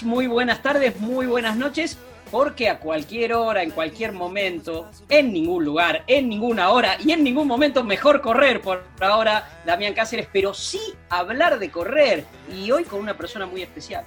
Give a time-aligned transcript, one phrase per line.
[0.00, 1.98] Muy buenas tardes, muy buenas noches,
[2.30, 7.22] porque a cualquier hora, en cualquier momento, en ningún lugar, en ninguna hora y en
[7.22, 8.62] ningún momento mejor correr.
[8.62, 12.24] Por ahora, Damián Cáceres, pero sí hablar de correr.
[12.50, 14.06] Y hoy con una persona muy especial.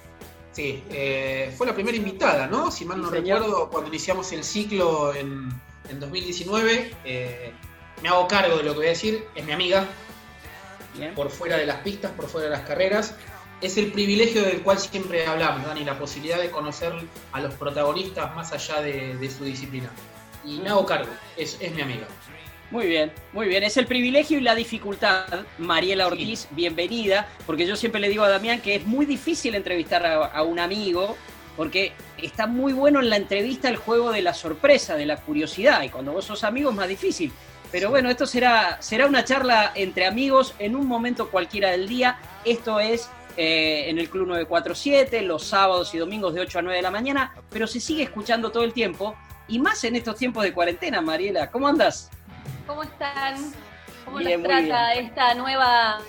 [0.54, 2.72] Sí, eh, fue la primera invitada, ¿no?
[2.72, 5.50] Si mal no recuerdo, cuando iniciamos el ciclo en,
[6.00, 7.54] 2019, eh,
[8.02, 9.86] me hago cargo de lo que voy a decir, es mi amiga,
[11.16, 13.16] por fuera de las pistas, por fuera de las carreras
[13.62, 16.94] es el privilegio del cual siempre hablamos, Dani, la posibilidad de conocer
[17.32, 19.90] a los protagonistas más allá de, su disciplina.
[20.44, 22.08] Y me hago cargo, es, mi amiga.
[22.72, 23.64] Muy bien, muy bien.
[23.64, 25.46] Es el privilegio y la dificultad.
[25.58, 30.06] Mariela Ortiz, bienvenida, porque yo siempre le digo a Damián que es muy difícil entrevistar
[30.06, 31.16] a, un amigo,
[31.56, 35.82] porque está muy bueno en la entrevista el juego de la sorpresa, de la curiosidad,
[35.84, 37.32] y cuando vos sos amigo es más difícil.
[37.72, 42.20] Pero bueno, esto será, será una charla entre amigos en un momento cualquiera del día.
[42.46, 46.78] Esto es eh, en el Club 947, los sábados y domingos de 8 a 9
[46.78, 49.16] de la mañana, pero se sigue escuchando todo el tiempo,
[49.48, 51.52] y más en estos tiempos de cuarentena, Mariela.
[51.52, 52.10] ¿Cómo andas?
[52.66, 53.54] ¿Cómo están?
[54.06, 56.00] ¿Cómo les trata esta nueva,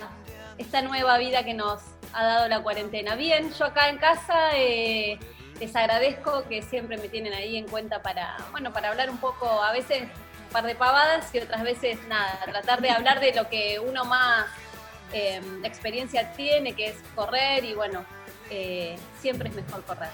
[0.58, 3.14] esta nueva vida que nos ha dado la cuarentena?
[3.14, 5.18] Bien, yo acá en casa eh,
[5.60, 9.46] les agradezco que siempre me tienen ahí en cuenta para, bueno, para hablar un poco,
[9.62, 13.48] a veces un par de pavadas y otras veces nada, tratar de hablar de lo
[13.48, 14.46] que uno más
[15.12, 18.04] eh, experiencia tiene, que es correr y bueno,
[18.50, 20.08] eh, siempre es mejor correr.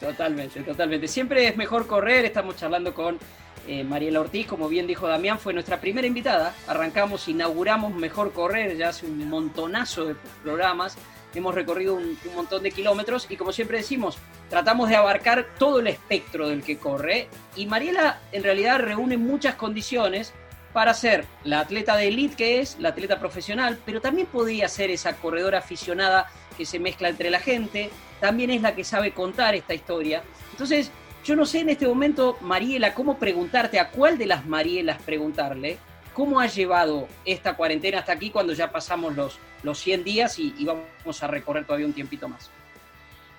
[0.00, 1.08] Totalmente, totalmente.
[1.08, 2.24] Siempre es mejor correr.
[2.24, 3.18] Estamos charlando con
[3.66, 6.54] eh, Mariela Ortiz, como bien dijo Damián, fue nuestra primera invitada.
[6.66, 10.96] Arrancamos, inauguramos Mejor Correr ya hace un montonazo de programas.
[11.34, 14.18] Hemos recorrido un, un, montón de kilómetros y como siempre decimos,
[14.50, 17.28] tratamos de abarcar todo el espectro del que corre.
[17.56, 20.32] Y Mariela en realidad reúne muchas condiciones
[20.74, 24.90] para ser la atleta de elite que es, la atleta profesional, pero también podría ser
[24.90, 26.26] esa corredora aficionada
[26.58, 27.90] que se mezcla entre la gente,
[28.20, 30.24] también es la que sabe contar esta historia.
[30.50, 30.90] Entonces,
[31.24, 35.78] yo no sé en este momento, Mariela, cómo preguntarte, a cuál de las Marielas preguntarle,
[36.12, 40.52] cómo ha llevado esta cuarentena hasta aquí cuando ya pasamos los, los 100 días y,
[40.64, 42.50] vamos a recorrer todavía un tiempito más.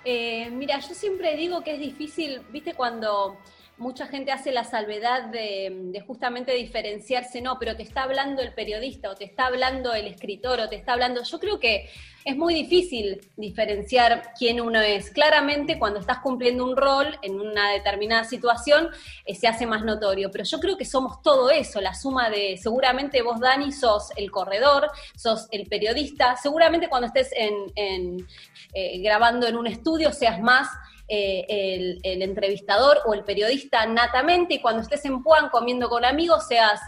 [0.05, 3.37] Eh, mira, yo siempre digo que es difícil, viste, cuando
[3.77, 9.09] mucha gente hace la salvedad de, justamente diferenciarse, no, pero te está hablando el periodista
[9.09, 11.89] o te está hablando el escritor o te está hablando, yo creo que
[12.23, 15.11] es muy difícil diferenciar quién uno es.
[15.11, 18.87] Claramente cuando estás cumpliendo un rol en una determinada situación
[19.25, 22.57] eh, se hace más notorio, pero yo creo que somos todo eso, la suma de,
[22.57, 28.25] seguramente vos Dani sos el corredor, sos el periodista, seguramente cuando estés en,
[28.73, 30.67] eh, grabando en un estudio seas más
[31.07, 36.47] eh, el, entrevistador o el periodista natamente y cuando estés en Puan comiendo con amigos
[36.47, 36.81] seas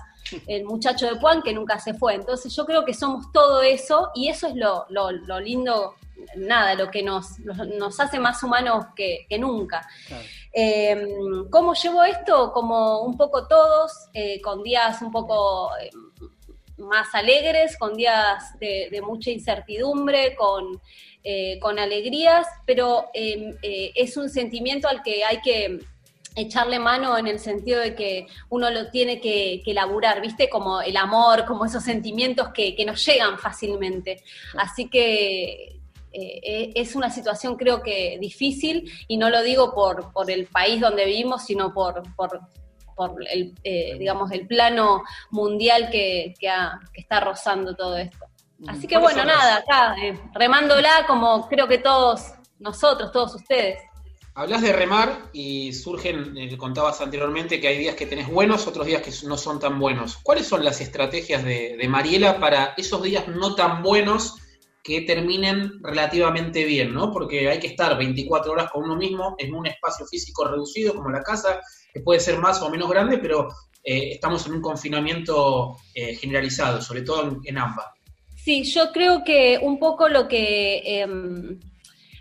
[0.48, 2.16] el muchacho de Puan que nunca se fue.
[2.16, 5.94] Entonces yo creo que somos todo eso y eso es lo, lindo,
[6.36, 9.88] nada, lo que nos, nos hace más humanos que, nunca.
[10.52, 12.52] Em, ¿Cómo llevo esto?
[12.52, 15.92] Como un poco todos, eh, con días un poco eh,
[16.78, 20.82] más alegres, con días de mucha incertidumbre, con
[21.30, 25.78] eh, con alegrías, pero em, eh, es un sentimiento al que hay que
[26.38, 30.50] echarle mano en el sentido de que uno lo tiene que, que elaborar, ¿viste?
[30.50, 34.24] Como el amor, como esos sentimientos que, nos llegan fácilmente.
[34.58, 35.82] Así que
[36.14, 40.80] eh, es una situación creo que difícil y no lo digo por, por el país
[40.80, 42.40] donde vivimos, sino por, por,
[43.30, 43.54] el,
[44.00, 48.27] digamos, el plano mundial que, que está rozando todo esto.
[48.66, 53.80] Así que bueno, nada, acá, eh, remándola como creo que todos nosotros, todos ustedes.
[54.34, 58.86] Hablas de remar y surgen, eh, contabas anteriormente que hay días que tenés buenos, otros
[58.86, 60.18] días que no son tan buenos.
[60.18, 64.36] ¿Cuáles son las estrategias de, Mariela para esos días no tan buenos
[64.84, 67.12] que terminen relativamente bien, ¿no?
[67.12, 71.10] Porque hay que estar 24 horas con uno mismo en un espacio físico reducido como
[71.10, 71.60] la casa,
[71.92, 73.50] que puede ser más o menos grande, pero
[73.84, 77.97] eh, estamos en un confinamiento eh, generalizado, sobre todo en, AMBA.
[78.48, 81.60] Sí, yo creo que un poco lo que em,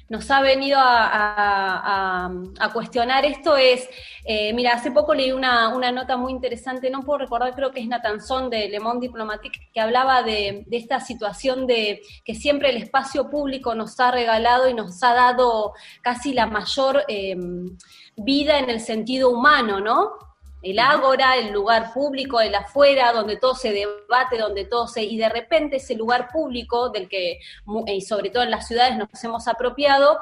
[0.08, 2.28] nos ha venido a,
[2.74, 3.88] cuestionar esto es,
[4.24, 7.86] eh, mira, hace poco leí una, nota muy interesante, no puedo recordar, creo que es
[7.86, 13.30] Natanzón de Le Monde Diplomatique, que hablaba de, esta situación de que siempre el espacio
[13.30, 17.78] público nos ha regalado y nos ha dado casi la mayor em,
[18.16, 20.25] vida en el sentido humano, ¿no?
[20.70, 25.04] El ágora, el lugar público, el afuera, donde todo se debate, donde todo se...
[25.04, 27.38] Y de repente ese lugar público del que,
[27.86, 30.18] y sobre todo en las ciudades, nos hemos apropiado,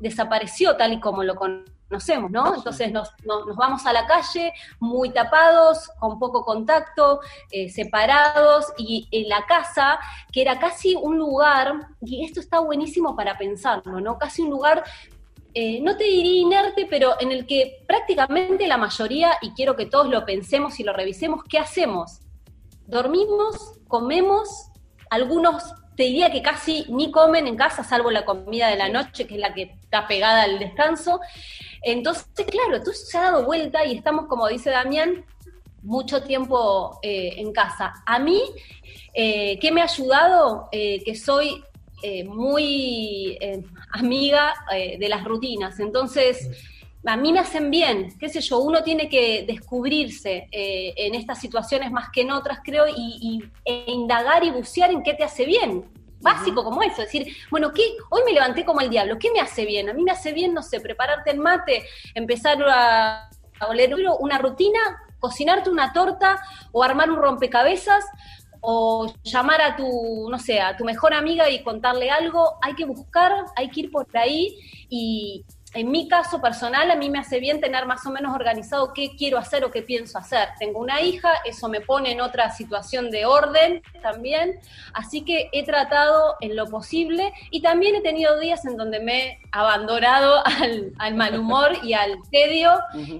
[0.00, 2.56] desapareció tal y como lo conocemos, ¿no?
[2.56, 3.12] Entonces nos,
[3.56, 7.20] vamos a la calle muy tapados, con poco contacto,
[7.52, 10.00] eh, separados, y en la casa,
[10.32, 14.18] que era casi un lugar, y esto está buenísimo para pensarlo, ¿no?
[14.18, 14.82] Casi un lugar
[15.56, 19.86] eh, no te diría inerte, pero en el que prácticamente la mayoría, y quiero que
[19.86, 22.18] todos lo pensemos y lo revisemos, ¿qué hacemos?
[22.86, 24.48] Dormimos, comemos,
[25.10, 25.62] algunos
[25.96, 29.34] te diría que casi ni comen en casa, salvo la comida de la noche, que
[29.34, 31.20] es la que está pegada al descanso.
[31.82, 35.24] Entonces, claro, todo se ha dado vuelta y estamos, como dice Damián,
[35.82, 37.92] mucho tiempo eh, en casa.
[38.06, 38.42] A mí,
[39.14, 40.68] eh, ¿qué me ha ayudado?
[40.72, 41.62] que soy
[42.06, 45.80] eh, muy eh, amiga eh, de las rutinas.
[45.80, 46.50] Entonces,
[47.06, 51.90] a mí me hacen bien, qué sé yo, uno tiene que descubrirse en estas situaciones
[51.90, 55.86] más que en otras, creo, y, e indagar y bucear en qué te hace bien.
[56.20, 57.82] Básico como eso, decir, bueno, ¿qué?
[58.10, 59.88] hoy me levanté como el diablo, ¿qué me hace bien?
[59.88, 61.84] A mí me hace bien, no sé, prepararte el mate,
[62.14, 63.30] empezar a,
[63.60, 64.80] a oler una rutina,
[65.20, 66.38] cocinarte una torta
[66.70, 68.04] o armar un rompecabezas
[68.66, 72.86] o llamar a tu, no sé, a tu mejor amiga y contarle algo, hay que
[72.86, 74.56] buscar, hay que ir por ahí
[74.88, 78.92] y, en mi caso personal, a mí me hace bien tener más o menos organizado
[78.92, 80.48] qué quiero hacer o qué pienso hacer.
[80.58, 84.60] Tengo una hija, eso me pone en otra situación de orden también,
[84.92, 89.26] así que he tratado en lo posible y también he tenido días en donde me
[89.26, 90.42] he abandonado
[90.98, 92.72] al, mal humor y al tedio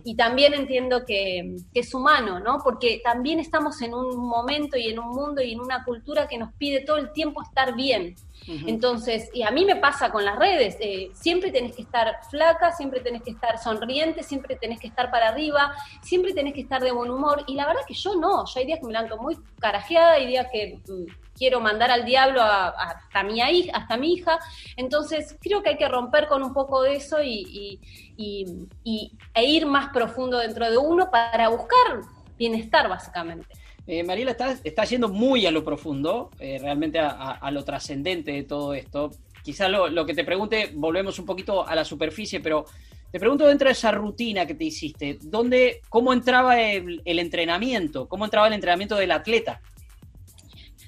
[0.05, 2.59] y también entiendo que, que es humano, ¿no?
[2.63, 6.39] Porque también estamos en un momento y en un mundo y en una cultura que
[6.39, 8.15] nos pide todo el tiempo estar bien.
[8.47, 12.73] Entonces, y a mí me pasa con las redes, eh, siempre tenés que estar flaca,
[12.73, 16.83] siempre tenés que estar sonriente, siempre tenés que estar para arriba, siempre tenés que estar
[16.83, 19.17] de buen humor, y la verdad que yo no, yo hay días que me levanto
[19.17, 21.05] muy carajeada, hay días que mm,
[21.37, 24.39] quiero mandar al diablo hasta, mi hija, hasta mi hija,
[24.77, 27.81] entonces creo que hay que romper con un poco de eso y,
[28.17, 32.03] e ir más profundo dentro de uno para buscar
[32.37, 33.49] bienestar, básicamente.
[33.87, 38.43] Eh, Mariela, está, está, yendo muy a lo profundo, eh, realmente a, lo trascendente de
[38.45, 39.11] todo esto.
[39.43, 42.65] Quizás lo, que te pregunte, volvemos un poquito a la superficie, pero
[43.13, 48.09] te pregunto dentro de esa rutina que te hiciste, ¿dónde, ¿cómo entraba el, entrenamiento?
[48.09, 49.61] ¿Cómo entraba el entrenamiento del atleta?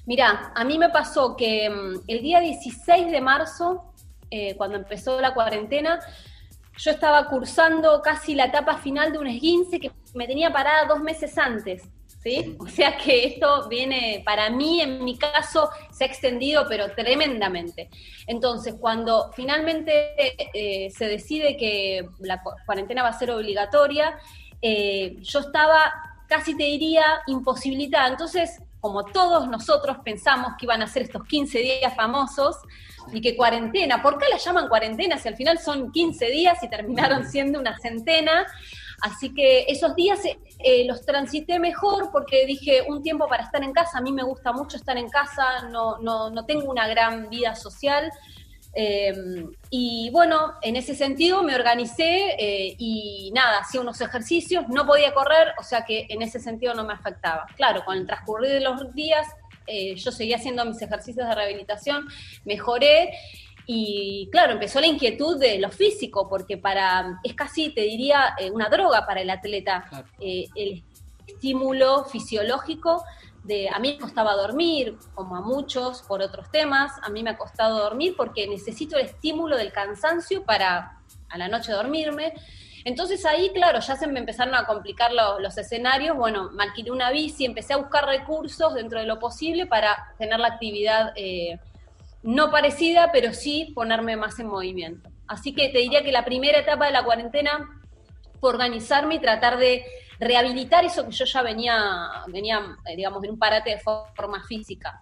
[0.07, 3.93] Mira, a mí me pasó que mm, el día 16 de marzo,
[4.31, 5.99] eh, cuando empezó la cuarentena,
[6.77, 11.01] yo estaba cursando casi la etapa final de un esguince que me tenía parada dos
[11.01, 11.83] meses antes.
[12.59, 17.89] O sea que esto viene, para mí, en mi caso, se ha extendido, pero tremendamente.
[18.27, 20.13] Entonces, cuando finalmente
[20.53, 24.17] eh, se decide que la cuarentena va a ser obligatoria,
[24.61, 25.93] eh, yo estaba,
[26.27, 28.09] casi te diría, imposibilitada.
[28.09, 32.57] Entonces, como todos nosotros pensamos que iban a ser estos 15 días famosos,
[33.11, 36.69] y que cuarentena, ¿por qué la llaman cuarentena si al final son 15 días y
[36.69, 38.45] terminaron siendo una centena?
[39.01, 40.19] Así que esos días
[40.59, 43.97] eh, eh, los transité mejor porque dije un tiempo para estar en casa.
[43.97, 47.55] A mí me gusta mucho estar en casa, no, no, no tengo una gran vida
[47.55, 48.11] social.
[48.73, 54.85] Em, y bueno, en ese sentido me organicé eh, y nada, hacía unos ejercicios, no
[54.85, 57.47] podía correr, o sea que en ese sentido no me afectaba.
[57.55, 59.25] Claro, con el transcurrir de los días
[59.97, 62.07] yo seguía haciendo mis ejercicios de rehabilitación,
[62.45, 63.11] mejoré
[63.69, 68.49] y claro, empezó la inquietud de lo físico, porque para, es casi, te diría, eh,
[68.49, 69.85] una droga para el atleta.
[70.21, 70.85] Eh, el
[71.27, 73.03] estímulo fisiológico
[73.43, 77.31] de, a mí me costaba dormir, como a muchos por otros temas, a mí me
[77.31, 82.33] ha costado dormir porque necesito el estímulo del cansancio para a la noche dormirme.
[82.85, 86.15] Entonces ahí, claro, ya se me empezaron a complicar los escenarios.
[86.15, 90.39] Bueno, me alquilé una bici, empecé a buscar recursos dentro de lo posible para tener
[90.39, 91.59] la actividad eh,
[92.23, 95.09] no parecida, pero sí ponerme más en movimiento.
[95.27, 97.81] Así que te diría que la primera etapa de la cuarentena
[98.39, 99.85] fue organizarme y tratar de
[100.19, 105.01] rehabilitar eso que yo ya venía, venía eh, digamos, en un parate de forma física.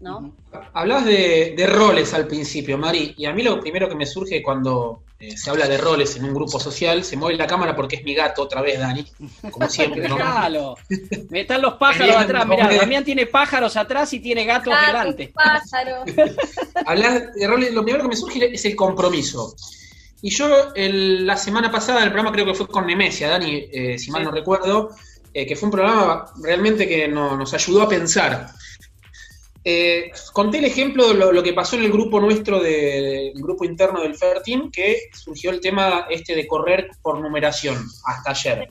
[0.00, 0.34] ¿No?
[0.72, 5.02] Hablabas de, roles al principio, Mari, y a mí lo primero que me surge cuando
[5.18, 8.04] eh, se habla de roles en un grupo social, se mueve la cámara porque es
[8.04, 9.04] mi gato otra vez, Dani,
[9.50, 10.08] como siempre.
[10.08, 10.74] ¿no?
[11.30, 15.28] Me están los pájaros atrás, mirá, Damián tiene pájaros atrás y tiene gatos delante.
[15.28, 16.04] Pájaros.
[16.86, 19.54] Hablar de roles, lo primero que me surge es el compromiso.
[20.22, 24.10] Y yo la semana pasada, el programa creo que fue con Nemesia, Dani, eh, si
[24.10, 24.90] mal no recuerdo,
[25.32, 28.50] eh, que fue un programa realmente que nos ayudó a pensar.
[29.62, 34.00] Eh, conté el ejemplo de lo, que pasó en el grupo nuestro, del grupo interno
[34.00, 38.68] del Fair Team, que surgió el tema este de correr por numeración hasta ayer.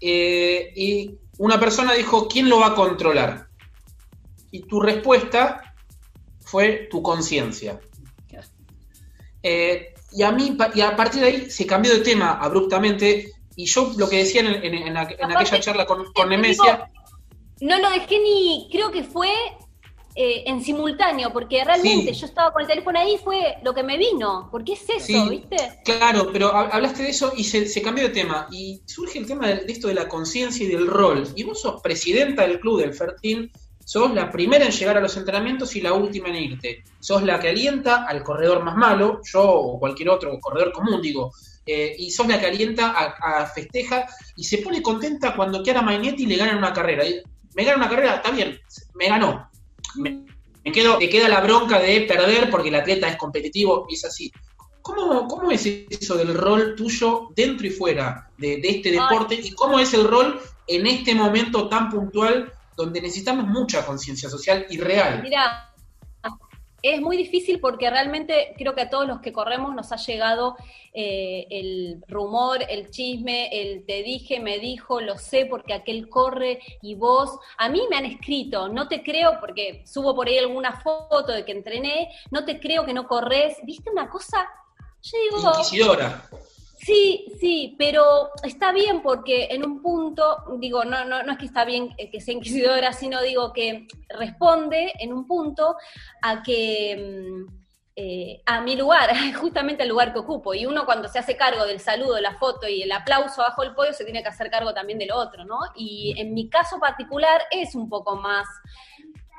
[0.00, 3.46] Eh, y una persona dijo, ¿quién lo va a controlar?
[4.50, 5.74] Y tu respuesta
[6.40, 7.80] fue tu conciencia.
[9.42, 13.92] y a mí, y a partir de ahí se cambió de tema abruptamente y yo
[13.96, 16.90] lo que decía en, aquella charla con, con Nemesia.
[17.60, 19.30] no lo dejé ni, creo que fue
[20.18, 23.82] eh, en simultáneo, porque realmente yo estaba con el teléfono ahí y fue lo que
[23.82, 25.56] me vino, porque es eso, ¿viste?
[25.84, 28.46] Claro, pero hablaste de eso y se, cambió de tema.
[28.50, 31.28] Y surge el tema de, esto de la conciencia y del rol.
[31.36, 33.52] Y vos sos presidenta del club del Fertín,
[33.84, 36.82] sos la primera en llegar a los entrenamientos y la última en irte.
[36.98, 41.30] Sos la que alienta al corredor más malo, yo o cualquier otro corredor común, digo
[41.66, 44.06] eh, y sos la que alienta a, festeja
[44.36, 47.04] y se pone contenta cuando Chiara Mainetti le gana una carrera.
[47.54, 48.58] me gana una carrera, está bien,
[48.94, 49.50] me ganó.
[49.96, 54.04] Me, quedo, te queda la bronca de perder porque el atleta es competitivo y es
[54.04, 54.32] así.
[54.82, 59.34] ¿Cómo, ¿Cómo, es eso del rol tuyo dentro y fuera de, este deporte?
[59.34, 64.66] ¿Y cómo es el rol en este momento tan puntual donde necesitamos mucha conciencia social
[64.70, 65.22] y real?
[65.22, 65.74] Mira,
[66.82, 70.56] es muy difícil porque realmente creo que a todos los que corremos nos ha llegado
[70.92, 76.60] eh, el rumor, el chisme, el te dije, me dijo, lo sé porque aquel corre
[76.82, 77.38] y vos.
[77.58, 81.44] A mí me han escrito, no te creo porque subo por ahí alguna foto de
[81.44, 83.58] que entrené, no te creo que no corres.
[83.64, 84.48] ¿Viste una cosa?
[85.02, 85.50] Yo digo.
[85.50, 86.22] Inquisidora.
[86.76, 91.46] Sí, sí, pero está bien porque en un punto, digo, no, no, no es que
[91.46, 95.76] está bien que sea inquisidora, sino digo que responde en un punto
[96.20, 97.66] a que mm,
[97.96, 100.52] eh, a mi lugar, justamente el lugar que ocupo.
[100.52, 103.74] Y uno cuando se hace cargo del saludo, la foto y el aplauso bajo el
[103.74, 105.58] podio, se tiene que hacer cargo también de lo otro, ¿no?
[105.74, 108.46] Y en mi caso particular es un poco más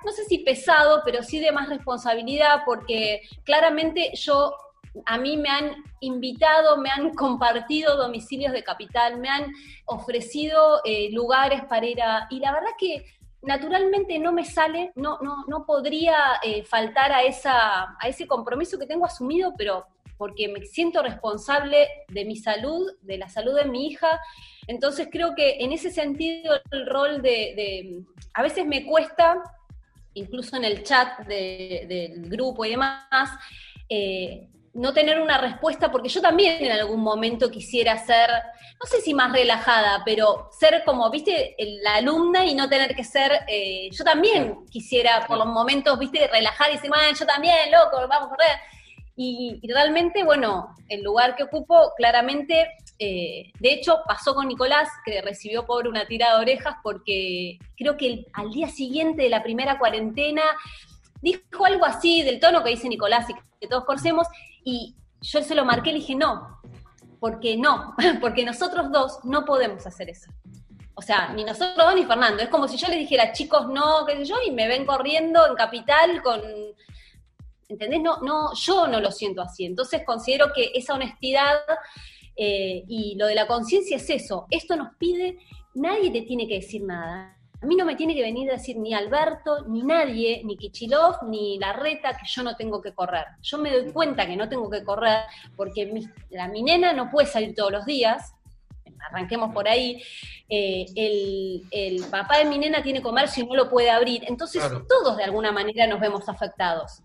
[0.06, 4.53] no sé si pesado, pero sí de más responsabilidad, porque claramente yo
[5.06, 9.51] a mí me han invitado, me han compartido domicilios de capital, me han
[9.86, 12.27] ofrecido eh, lugares para ir a...
[12.30, 13.06] Y la verdad que
[13.42, 18.77] naturalmente no me sale, no, no, no podría eh, faltar a, esa, a ese compromiso
[18.77, 19.86] que tengo asumido, pero
[20.18, 24.20] porque me siento responsable de mi salud, de la salud de mi hija.
[24.66, 29.42] Entonces creo que en ese sentido el rol de, a veces me cuesta,
[30.13, 33.32] incluso en el chat del grupo y demás,
[33.89, 39.01] eh, no tener una respuesta, porque yo también en algún momento quisiera ser, no sé
[39.01, 43.89] si más relajada, pero ser como, viste, la alumna y no tener que ser, eh,
[43.91, 48.29] yo también quisiera por los momentos, viste, relajar y decir, yo también, loco, vamos a
[48.29, 48.60] correr.
[49.15, 52.69] Y, realmente, bueno, el lugar que ocupo, claramente,
[53.00, 57.98] eh, de hecho, pasó con Nicolás, que recibió por una tira de orejas, porque creo
[57.98, 60.43] que al día siguiente de la primera cuarentena
[61.19, 64.27] dijo algo así del tono que dice Nicolás y que todos conocemos,
[64.67, 66.59] y yo se lo marqué y le dije, no,
[67.21, 70.29] porque no, porque nosotros dos no podemos hacer eso.
[70.93, 72.43] O sea, ni nosotros dos ni Fernando.
[72.43, 75.47] Es como si yo les dijera, chicos, no, qué sé yo, y me ven corriendo
[75.47, 76.41] en capital con...
[77.69, 78.01] ¿Entendés?
[78.01, 79.63] No, no, yo no lo siento así.
[79.63, 81.59] Entonces considero que esa honestidad
[82.36, 84.47] eh, y lo de la conciencia es eso.
[84.50, 85.38] Esto nos pide,
[85.75, 87.37] nadie te tiene que decir nada.
[87.62, 91.28] A mí no me tiene que venir a decir ni Alberto, ni nadie, ni Kichilov,
[91.28, 93.26] ni Larreta que yo no tengo que correr.
[93.42, 95.24] Yo me doy cuenta que no tengo que correr
[95.56, 98.34] porque mi, la, mi nena no puede salir todos los días,
[99.10, 100.02] arranquemos por ahí,
[100.50, 100.86] eh,
[101.72, 105.24] el, papá de mi nena tiene comercio y no lo puede abrir, entonces todos de
[105.24, 107.02] alguna manera nos vemos afectados.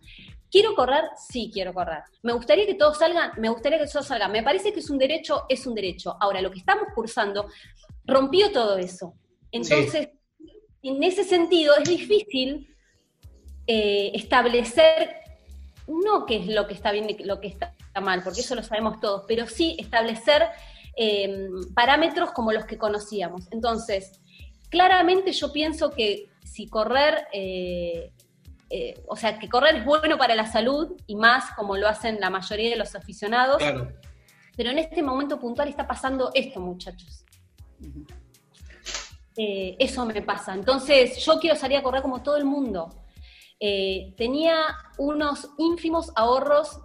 [0.51, 1.05] ¿Quiero correr?
[1.17, 2.03] Sí, quiero correr.
[2.23, 3.33] ¿Me gustaría que todos salgan?
[3.39, 4.31] Me gustaría que todos salgan.
[4.31, 6.15] Me parece que es un derecho, es un derecho.
[6.21, 7.47] Ahora, lo que estamos cursando
[8.05, 9.15] rompió todo eso.
[9.51, 10.11] Entonces,
[10.83, 12.75] en ese sentido es difícil
[13.67, 15.17] eh, establecer,
[15.87, 18.63] no qué es lo que está bien y lo que está mal, porque eso lo
[18.63, 20.49] sabemos todos, pero sí establecer
[20.97, 23.47] eh, parámetros como los que conocíamos.
[23.53, 24.21] Entonces,
[24.69, 28.13] claramente yo pienso que si correr, eh,
[29.07, 32.31] o sea, que correr es bueno para la salud y más como lo hacen la
[32.31, 33.63] mayoría de los aficionados.
[34.57, 37.25] Pero en este momento puntual está pasando esto, muchachos.
[39.37, 40.53] Eh, eso me pasa.
[40.55, 42.91] Entonces, yo quiero salir a correr como todo el mundo.
[43.65, 44.57] eh, tenía
[44.99, 46.81] unos ínfimos ahorros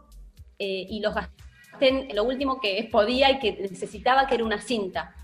[0.60, 1.38] eh, y los gasté
[1.80, 5.16] en lo último que podía y que necesitaba, que era una cinta.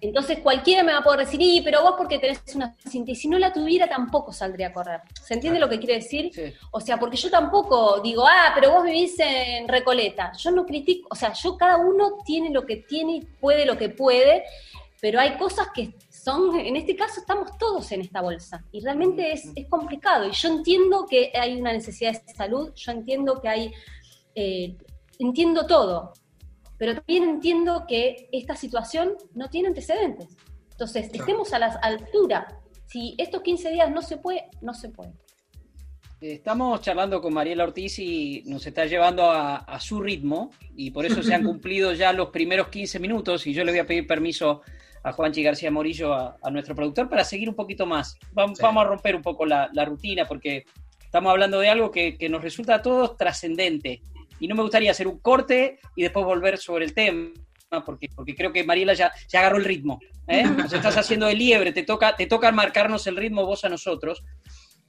[0.00, 3.14] Entonces cualquiera me va a poder decir, y, pero vos porque tenés una cinta, y
[3.14, 5.00] si no la tuviera tampoco saldría a correr.
[5.22, 6.30] ¿Se entiende lo que quiere decir?
[6.70, 10.32] O sea, porque yo tampoco digo, ah, pero vos vivís en Recoleta.
[10.36, 13.76] Yo no critico, o sea, yo cada uno tiene lo que tiene y puede lo
[13.76, 14.44] que puede,
[15.00, 15.92] pero hay cosas que
[16.24, 20.26] son, en este caso estamos todos en esta bolsa y realmente es, es complicado.
[20.26, 23.72] Y yo entiendo que hay una necesidad de salud, yo entiendo que hay,
[24.34, 24.76] eh,
[25.18, 26.12] entiendo todo,
[26.78, 30.28] pero también entiendo que esta situación no tiene antecedentes.
[30.70, 32.60] Entonces, estemos a la altura.
[32.86, 35.12] Si estos 15 días no se puede, no se puede.
[36.20, 41.22] Estamos charlando con Mariela Ortiz y nos está llevando a, su ritmo y por eso
[41.22, 44.62] se han cumplido ya los primeros 15 minutos y yo le voy a pedir permiso
[45.04, 48.18] a Juanchi García Morillo, a, nuestro productor, para seguir un poquito más.
[48.32, 50.64] Vamos, a romper un poco la, rutina porque
[51.04, 54.02] estamos hablando de algo que, que nos resulta a todos trascendente
[54.40, 57.30] y no me gustaría hacer un corte y después volver sobre el tema,
[57.84, 60.00] porque, porque creo que Mariela ya, ya agarró el ritmo.
[60.26, 60.44] ¿eh?
[60.44, 64.22] Nos estás haciendo de liebre, te toca, te toca marcarnos el ritmo vos a nosotros.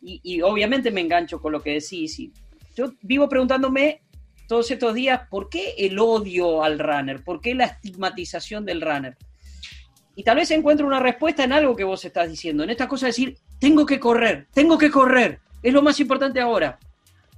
[0.02, 2.20] Y, obviamente me engancho con lo que decís.
[2.20, 2.32] Y
[2.76, 4.04] yo vivo preguntándome
[4.48, 7.24] todos estos días, ¿por qué el odio al runner?
[7.24, 9.18] ¿Por qué la estigmatización del runner?
[10.16, 13.06] Y tal vez encuentro una respuesta en algo que vos estás diciendo, en esta cosa
[13.06, 16.80] de decir, tengo que correr, tengo que correr, es lo más importante ahora.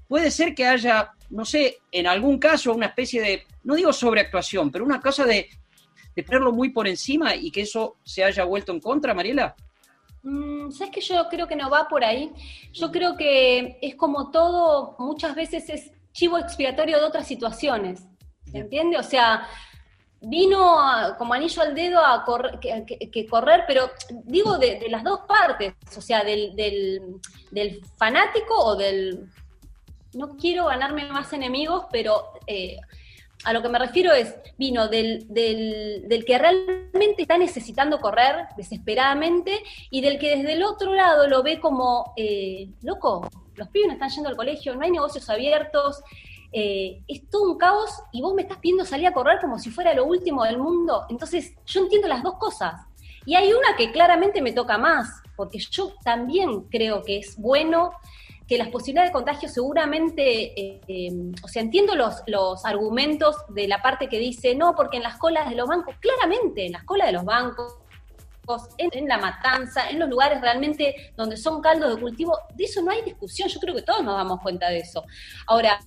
[0.07, 4.71] Puede ser que haya no sé, en algún caso una especie de, no digo sobreactuación,
[4.71, 5.49] pero una cosa de,
[6.15, 9.55] de ponerlo muy por encima y que eso se haya vuelto en contra, Mariela?
[10.23, 12.31] Mm, ¿Sabes que yo creo que no va por ahí?
[12.73, 18.03] Yo creo que es como todo, muchas veces es chivo expiatorio de otras situaciones,
[18.49, 18.97] ¿se entiende?
[18.97, 19.47] O sea,
[20.21, 20.77] vino
[21.17, 23.91] como anillo al dedo a correr, que, correr, pero
[24.23, 26.55] digo de, las dos partes, o sea, del,
[27.51, 29.29] del fanático o del
[30.13, 32.77] no quiero ganarme más enemigos, pero eh,
[33.43, 39.63] a lo que me refiero es, vino del, del, que realmente está necesitando correr desesperadamente
[39.91, 43.93] y del que desde el otro lado lo ve como, eh, loco, los pibes no
[43.93, 46.01] están yendo al colegio, no hay negocios abiertos,
[46.51, 49.69] eh, es todo un caos y vos me estás pidiendo salir a correr como si
[49.69, 51.05] fuera lo último del mundo.
[51.09, 52.81] Entonces, yo entiendo las dos cosas.
[53.25, 57.91] Y hay una que claramente me toca más, porque yo también creo que es bueno
[58.47, 61.11] que las posibilidades de contagio seguramente, eh, eh,
[61.43, 65.17] o sea, entiendo los, los argumentos de la parte que dice, no, porque en las
[65.17, 67.75] colas de los bancos, claramente en las colas de los bancos,
[68.77, 72.91] en, la matanza, en los lugares realmente donde son caldos de cultivo, de eso no
[72.91, 75.03] hay discusión, yo creo que todos nos damos cuenta de eso.
[75.47, 75.79] Ahora,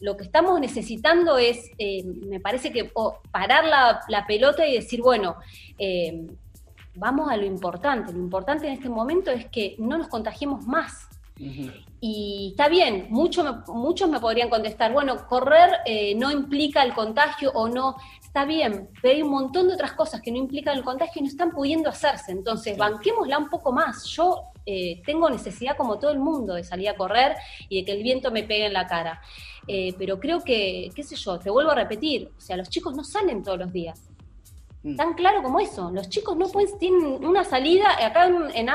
[0.00, 2.90] lo que estamos necesitando es, eh, me parece que
[3.30, 5.36] parar la, la, pelota y decir, bueno,
[6.94, 8.12] vamos a lo importante.
[8.12, 11.08] Lo importante en este momento es que no nos contagiemos más.
[12.00, 16.92] Y está bien, muchos me, muchos me podrían contestar, bueno, correr eh, no implica el
[16.92, 20.76] contagio o no, está bien, pero hay un montón de otras cosas que no implican
[20.76, 22.32] el contagio y no están pudiendo hacerse.
[22.32, 24.04] Entonces, banquémosla un poco más.
[24.04, 27.36] Yo eh, tengo necesidad, como todo el mundo, de salir a correr
[27.70, 29.22] y de que el viento me pegue en la cara.
[29.72, 32.92] Eh, pero creo que, qué sé yo, te vuelvo a repetir, o sea, los chicos
[32.96, 34.02] no salen todos los días.
[34.82, 34.96] Mm.
[34.96, 35.92] Tan claro como eso.
[35.92, 38.68] Los chicos no pueden, tienen una salida, acá en,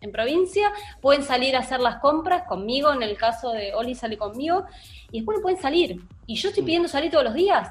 [0.00, 4.18] en, provincia, pueden salir a hacer las compras conmigo, en el caso de Oli sale
[4.18, 4.64] conmigo,
[5.12, 6.00] y después no pueden salir.
[6.26, 6.66] Y yo estoy mm.
[6.66, 7.70] pidiendo salir todos los días.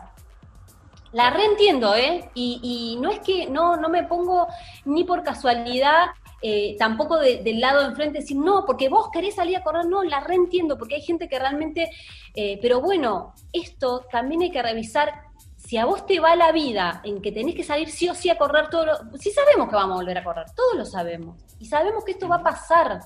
[1.12, 2.30] La reentiendo, ¿eh?
[2.36, 4.48] Y, no es que no, no me pongo
[4.86, 6.06] ni por casualidad
[6.46, 10.04] eh, tampoco del lado de enfrente decir, no, porque vos querés salir a correr, no,
[10.04, 11.90] la reentiendo, porque hay gente que realmente,
[12.36, 15.14] eh, pero bueno, esto también hay que revisar
[15.56, 18.30] si a vos te va la vida en que tenés que salir sí o sí
[18.30, 19.18] a correr todo lo...
[19.18, 21.38] Sí sabemos que vamos a volver a correr, todos lo sabemos.
[21.60, 23.00] Y sabemos que esto va a pasar.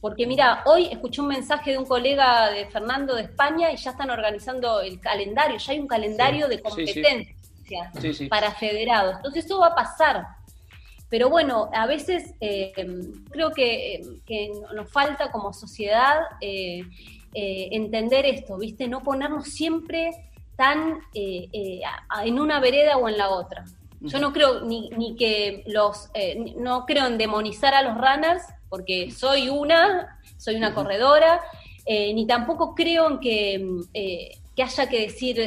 [0.00, 3.92] Porque mira, hoy escuché un mensaje de un colega de Fernando de España y ya
[3.92, 7.92] están organizando el calendario, ya hay un calendario de competencia
[8.28, 9.14] para federados.
[9.16, 10.26] Entonces esto va a pasar.
[11.14, 12.72] Pero bueno, a veces eh,
[13.30, 14.00] creo que,
[14.74, 16.82] nos falta como sociedad eh,
[17.32, 18.88] eh, entender esto, ¿viste?
[18.88, 20.10] No ponernos siempre
[20.56, 23.64] tan en una vereda o en la otra.
[24.00, 26.10] Yo no creo ni, ni que los,
[26.56, 31.40] no creo en demonizar a los runners, porque soy una, soy una corredora,
[31.86, 35.38] ni tampoco creo en que, que haya que decir,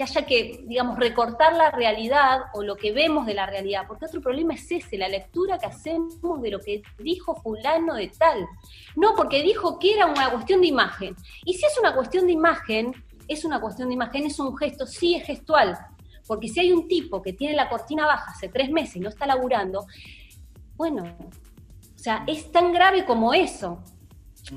[0.00, 4.06] que haya que, digamos, recortar la realidad o lo que vemos de la realidad, porque
[4.06, 8.46] otro problema es ese, la lectura que hacemos de lo que dijo fulano de tal.
[8.96, 11.14] No, porque dijo que era una cuestión de imagen.
[11.44, 12.94] Y si es una cuestión de imagen,
[13.28, 15.76] es una cuestión de imagen, es un gesto, sí es gestual.
[16.26, 19.10] Porque si hay un tipo que tiene la cortina baja hace tres meses y no
[19.10, 19.84] está laburando,
[20.76, 21.14] bueno,
[21.94, 23.84] sea, es tan grave como eso.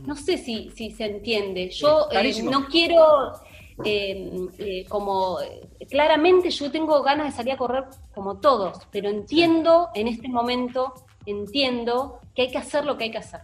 [0.05, 1.69] No sé si, si se entiende.
[1.69, 3.33] Yo eh, no quiero,
[3.83, 5.39] eh, eh, como,
[5.89, 10.93] claramente yo tengo ganas de salir a correr como todos, pero entiendo en este momento,
[11.25, 13.41] entiendo que hay que hacer lo que hay que hacer.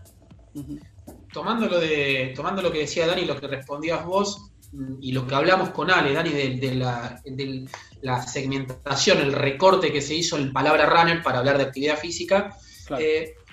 [1.33, 5.25] Tomando lo, de, tomando lo que decía Dani, lo que respondías vos, mm, y lo
[5.25, 7.21] que hablamos con Ale, Dani, de, la,
[8.01, 12.55] la, segmentación, el recorte que se hizo en palabra runner para hablar de actividad física,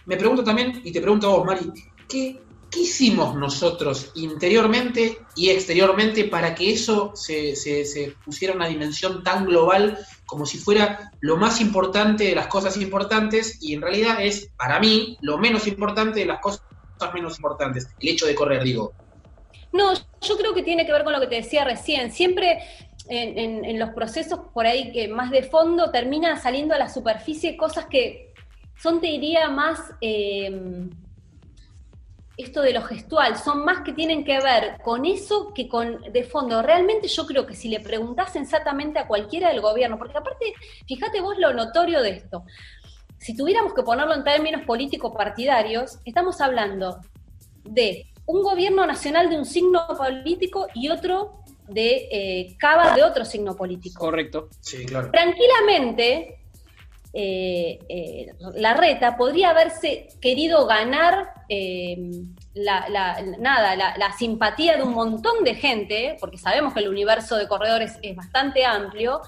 [0.06, 1.72] me pregunto también, y te pregunto a vos, Mari,
[2.08, 2.40] ¿qué,
[2.76, 9.46] ¿qué hicimos nosotros interiormente y exteriormente para que eso se, se, pusiera una dimensión tan
[9.46, 14.50] global como si fuera lo más importante de las cosas importantes y en realidad es,
[14.58, 16.62] para mí, lo menos importante de las cosas
[17.14, 18.92] menos importantes, el hecho de correr, digo.
[19.72, 22.12] No, yo creo que tiene que ver con lo que te decía recién.
[22.12, 22.58] Siempre
[23.08, 27.86] en, los procesos por ahí que más de fondo termina saliendo a la superficie cosas
[27.86, 28.34] que
[28.78, 30.88] son, te diría, más eh,
[32.36, 36.24] esto de lo gestual, son más que tienen que ver con eso que con de
[36.24, 36.62] fondo.
[36.62, 40.52] Realmente yo creo que si le preguntás sensatamente a cualquiera del gobierno, porque aparte,
[40.86, 42.44] fíjate vos lo notorio de esto.
[43.18, 47.00] Si tuviéramos que ponerlo en términos político-partidarios, estamos hablando
[47.64, 53.24] de un gobierno nacional de un signo político y otro de eh, Cava de otro
[53.24, 53.98] signo político.
[53.98, 54.48] Correcto.
[54.60, 55.10] Sí, claro.
[55.10, 56.40] Tranquilamente,
[57.18, 61.96] eh, eh, la reta podría haberse querido ganar eh,
[62.52, 67.48] la, nada, la, simpatía de un montón de gente, porque sabemos que el universo de
[67.48, 69.22] corredores es bastante amplio,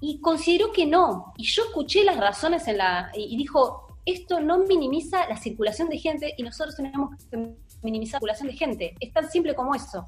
[0.00, 1.34] y consideró que no.
[1.36, 2.64] Y yo escuché las razones
[3.14, 8.34] y dijo, esto no minimiza la circulación de gente y nosotros tenemos que minimizar la
[8.34, 8.94] circulación de gente.
[9.00, 10.06] Es tan simple como eso.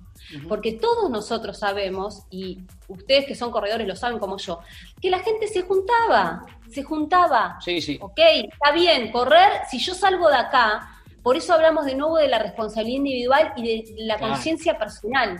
[0.48, 2.58] Porque todos nosotros sabemos, y
[2.88, 4.60] ustedes que son corredores lo saben como yo,
[5.00, 7.58] que la gente se juntaba, se juntaba.
[7.60, 7.98] Sí, sí.
[8.00, 12.28] Ok, está bien, correr, si yo salgo de acá, por eso hablamos de nuevo de
[12.28, 15.38] la responsabilidad individual y de la conciencia personal.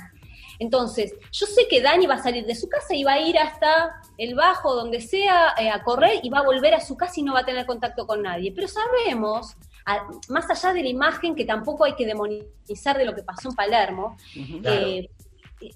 [0.58, 3.36] Entonces, yo sé que Dani va a salir de su casa y va a ir
[3.36, 7.14] hasta el bajo, donde sea, eh, a correr y va a volver a su casa
[7.16, 8.52] y no va a tener contacto con nadie.
[8.54, 9.56] Pero sabemos
[10.28, 13.54] más allá de la imagen que tampoco hay que demonizar de lo que pasó en
[13.54, 14.16] Palermo,
[14.64, 15.08] eh,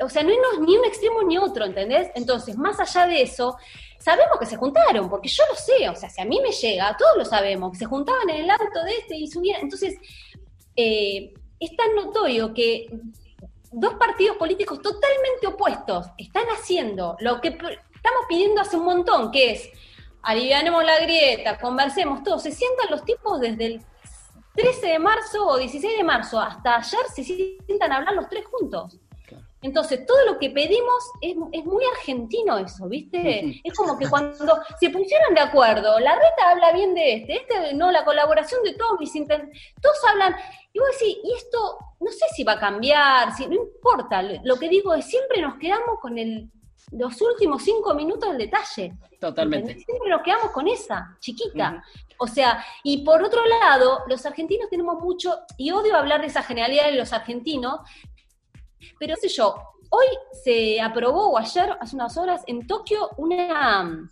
[0.02, 2.10] o sea, no es ni un extremo ni otro, ¿entendés?
[2.14, 3.56] Entonces, más allá de eso,
[3.98, 6.96] sabemos que se juntaron, porque yo lo sé, o sea, si a mí me llega,
[6.96, 9.96] todos lo sabemos, que se juntaban en el auto de este y subían, entonces,
[10.74, 12.88] eh, es tan notorio que
[13.72, 19.52] dos partidos políticos totalmente opuestos están haciendo lo que estamos pidiendo hace un montón, que
[19.52, 19.70] es
[20.22, 23.82] alivianemos la grieta, conversemos todos, se sientan los tipos desde el
[24.56, 28.44] 13 de marzo o 16 de marzo hasta ayer se sientan a hablar los tres
[28.46, 28.98] juntos.
[29.62, 33.60] Entonces, todo lo que pedimos es, muy argentino eso, ¿viste?
[33.64, 37.74] Es como que cuando se pusieron de acuerdo, la reta habla bien de este, este
[37.74, 40.36] no, la colaboración de todos mis todos hablan,
[40.72, 44.56] y vos decís, y esto no sé si va a cambiar, si, no importa, lo
[44.56, 46.50] que digo es siempre nos quedamos con el
[46.92, 48.94] los últimos cinco minutos del detalle.
[49.20, 49.74] Totalmente.
[49.78, 51.82] Siempre nos quedamos con esa, chiquita.
[52.18, 56.42] O sea, y por otro lado, los argentinos tenemos mucho, y odio hablar de esa
[56.42, 57.80] generalidad de los argentinos,
[58.98, 59.54] pero sé yo,
[59.90, 60.06] hoy
[60.44, 64.08] se aprobó, o ayer, hace unas horas, en Tokio, una,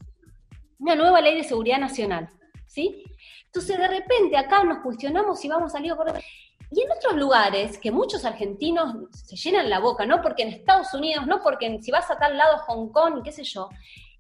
[0.79, 2.29] una nueva ley de seguridad nacional,
[2.67, 3.05] ¿sí?
[3.47, 6.25] Entonces, de repente, acá nos cuestionamos si vamos a salir a correr.
[6.75, 10.93] Y en otros lugares, que muchos argentinos se llenan la boca, no porque en Estados
[10.93, 13.69] Unidos, no porque si vas a tal lado, Hong Kong, qué sé yo,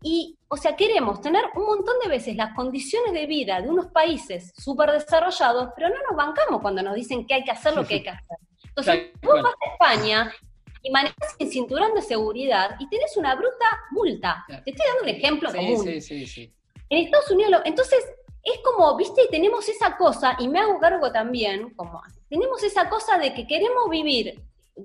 [0.06, 3.86] y, o sea, queremos tener un montón de veces las condiciones de vida de unos
[3.86, 7.84] países súper desarrollados, pero no nos bancamos cuando nos dicen que hay que hacer lo
[7.86, 8.36] que hay que hacer.
[8.68, 10.32] Entonces, vos vas a España
[10.82, 14.44] y manejas el cinturón de seguridad y tenés una bruta multa.
[14.46, 15.82] Te estoy dando un ejemplo común.
[15.82, 16.54] Sí, sí, sí.
[16.90, 18.04] En Estados Unidos, entonces,
[18.42, 23.18] es como, viste, tenemos esa cosa, y me hago cargo también, como tenemos esa cosa
[23.18, 24.40] de que queremos vivir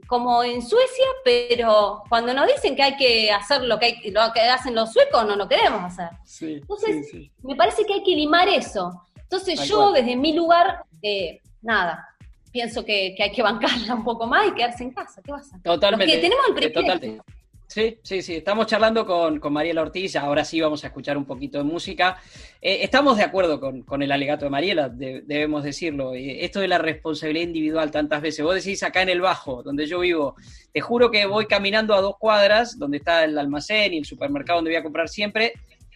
[0.07, 4.21] como en Suecia, pero cuando nos dicen que hay que hacer lo que, hay, lo
[4.33, 6.09] que hacen los suecos, no lo queremos hacer.
[6.41, 9.03] Entonces, me parece que hay que limar eso.
[9.15, 12.07] Entonces, yo desde mi lugar, eh, nada,
[12.51, 15.21] pienso que, hay que bancarla un poco más y quedarse en casa.
[15.23, 15.59] ¿Qué pasa?
[15.63, 16.17] Totalmente.
[16.17, 17.23] tenemos el eh, privilegio.
[17.69, 18.37] Sí, sí, sí.
[18.37, 20.15] Estamos charlando con, con, Mariela Ortiz.
[20.15, 22.17] Ahora sí vamos a escuchar un poquito de música.
[22.59, 26.15] Eh, estamos de acuerdo con, el alegato de Mariela, debemos decirlo.
[26.15, 28.43] Eh, esto de la responsabilidad individual tantas veces.
[28.43, 30.35] Vos decís acá en el Bajo, donde yo vivo,
[30.73, 34.57] te juro que voy caminando a dos cuadras, donde está el almacén y el supermercado
[34.57, 35.53] donde voy a comprar siempre,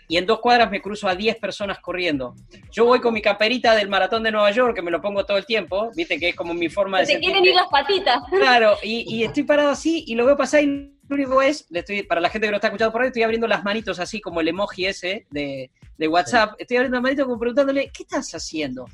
[0.07, 2.35] y en dos cuadras me cruzo a 10 personas corriendo.
[2.71, 5.37] Yo voy con mi caperita del maratón de Nueva York, que me lo pongo todo
[5.39, 7.07] el tiempo, viste que es como mi forma de...
[7.07, 8.19] Te quieren ir las patitas.
[8.29, 11.79] Claro, y, y estoy parado así y lo veo pasar y lo único es, le
[11.79, 14.21] estoy, para la gente que no está escuchando por ahí, estoy abriendo las manitos así
[14.21, 15.69] como el emoji ese de,
[16.07, 16.55] WhatsApp.
[16.57, 18.85] Estoy abriendo las manitos como preguntándole, ¿qué estás haciendo?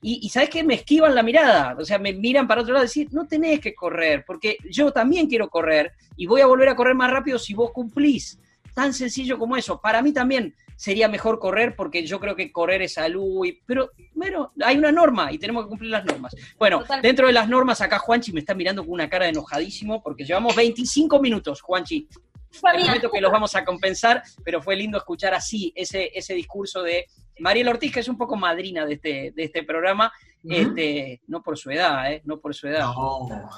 [0.00, 0.62] y, ¿sabes qué?
[0.62, 3.58] Me esquivan la mirada, o sea, me miran para otro lado y decir, no tenés
[3.58, 7.38] que correr, porque yo también quiero correr y voy a volver a correr más rápido
[7.38, 8.38] si vos cumplís.
[8.74, 9.80] Tan sencillo como eso.
[9.80, 14.52] Para mí también sería mejor correr porque yo creo que correr es salud, pero bueno,
[14.62, 16.36] hay una norma y tenemos que cumplir las normas.
[16.56, 20.00] Bueno, dentro de las normas, acá Juanchi me está mirando con una cara de enojadísimo
[20.00, 22.06] porque llevamos 25 minutos, Juanchi.
[22.08, 26.82] Te prometo que los vamos a compensar, pero fue lindo escuchar así ese, ese discurso
[26.82, 27.06] de
[27.40, 30.12] Mariela Ortiz, que es un poco madrina de este, de este programa,
[30.44, 32.22] este, no por su edad, ¿eh?
[32.24, 32.90] no por su edad.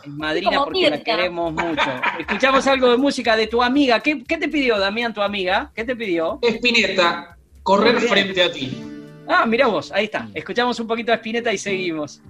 [0.05, 1.91] Es madrina porque la queremos mucho.
[2.19, 4.01] Escuchamos algo de música de tu amiga.
[4.01, 5.71] ¿Qué, te pidió, Damián, tu amiga?
[5.75, 6.39] ¿Qué te pidió?
[6.43, 8.77] Espineta, correr frente a ti.
[9.29, 10.29] Ah, mira vos, ahí está.
[10.35, 12.21] Escuchamos un poquito de Espineta y seguimos.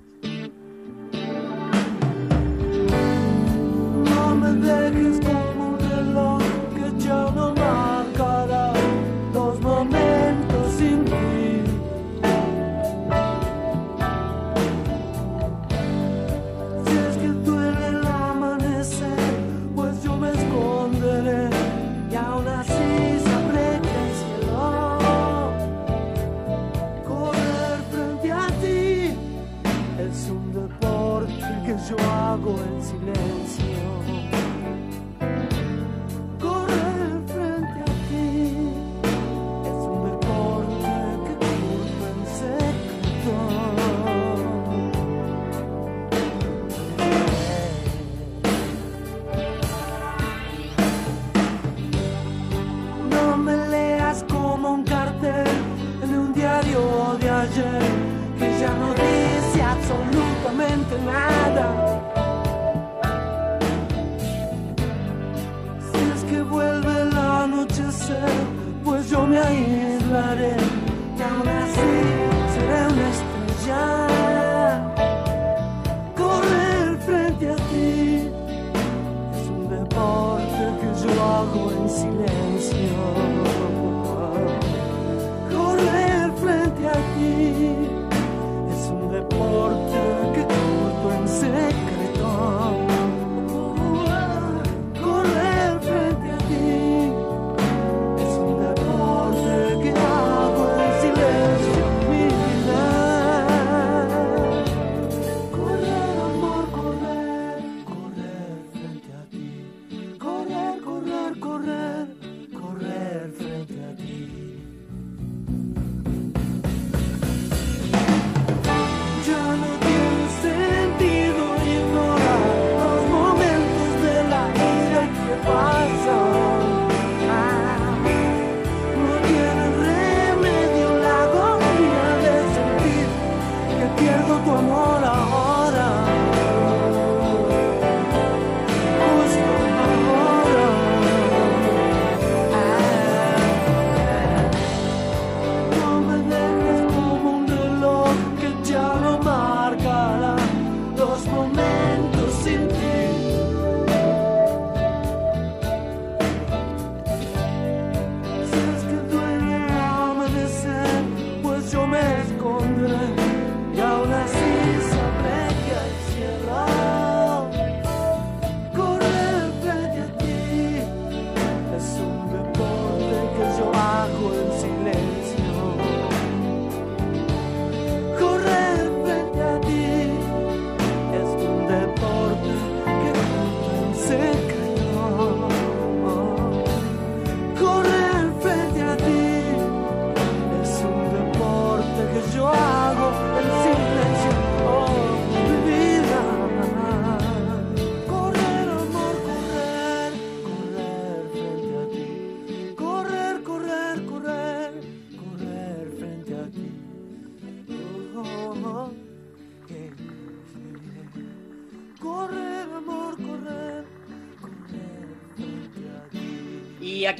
[4.04, 5.20] No me dejes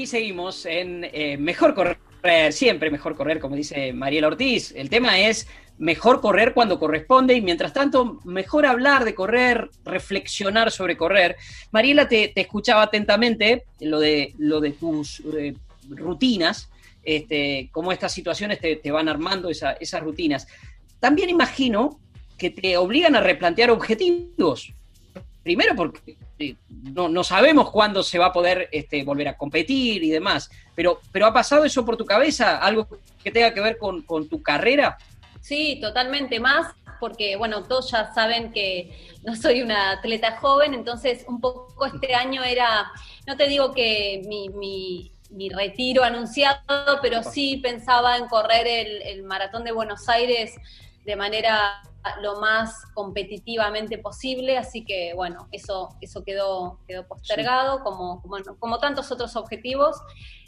[0.01, 4.73] aquí seguimos en eh, Mejor Correr, siempre mejor correr, como dice Mariela Ortiz.
[4.75, 10.71] El tema es mejor correr cuando corresponde y mientras tanto, mejor hablar de correr, reflexionar
[10.71, 11.37] sobre correr.
[11.71, 15.53] Mariela, te, te escuchaba atentamente lo de, lo de tus eh,
[15.91, 16.71] rutinas,
[17.03, 20.49] este, cómo estas situaciones te, te van armando esa- esas rutinas.
[20.99, 22.01] También imagino
[22.39, 24.73] que te obligan a replantear objetivos.
[25.43, 26.17] Primero porque
[26.69, 31.01] no, no sabemos cuándo se va a poder este, volver a competir y demás, pero,
[31.13, 32.59] pero ¿ha pasado eso por tu cabeza?
[32.59, 32.89] ¿Algo
[33.23, 34.99] que tenga que ver con, tu carrera?
[35.41, 41.25] Sí, totalmente más porque bueno, todos ya saben que no soy una atleta joven, entonces
[41.27, 42.93] un poco este año era,
[43.27, 45.11] no te digo que mi, mi,
[45.49, 46.61] retiro anunciado,
[47.01, 50.55] pero sí pensaba en correr el, el maratón de Buenos Aires
[51.07, 51.83] de manera
[52.23, 58.23] lo más competitivamente posible, así que bueno, eso, eso quedó, quedó postergado como,
[58.59, 59.97] como, tantos otros objetivos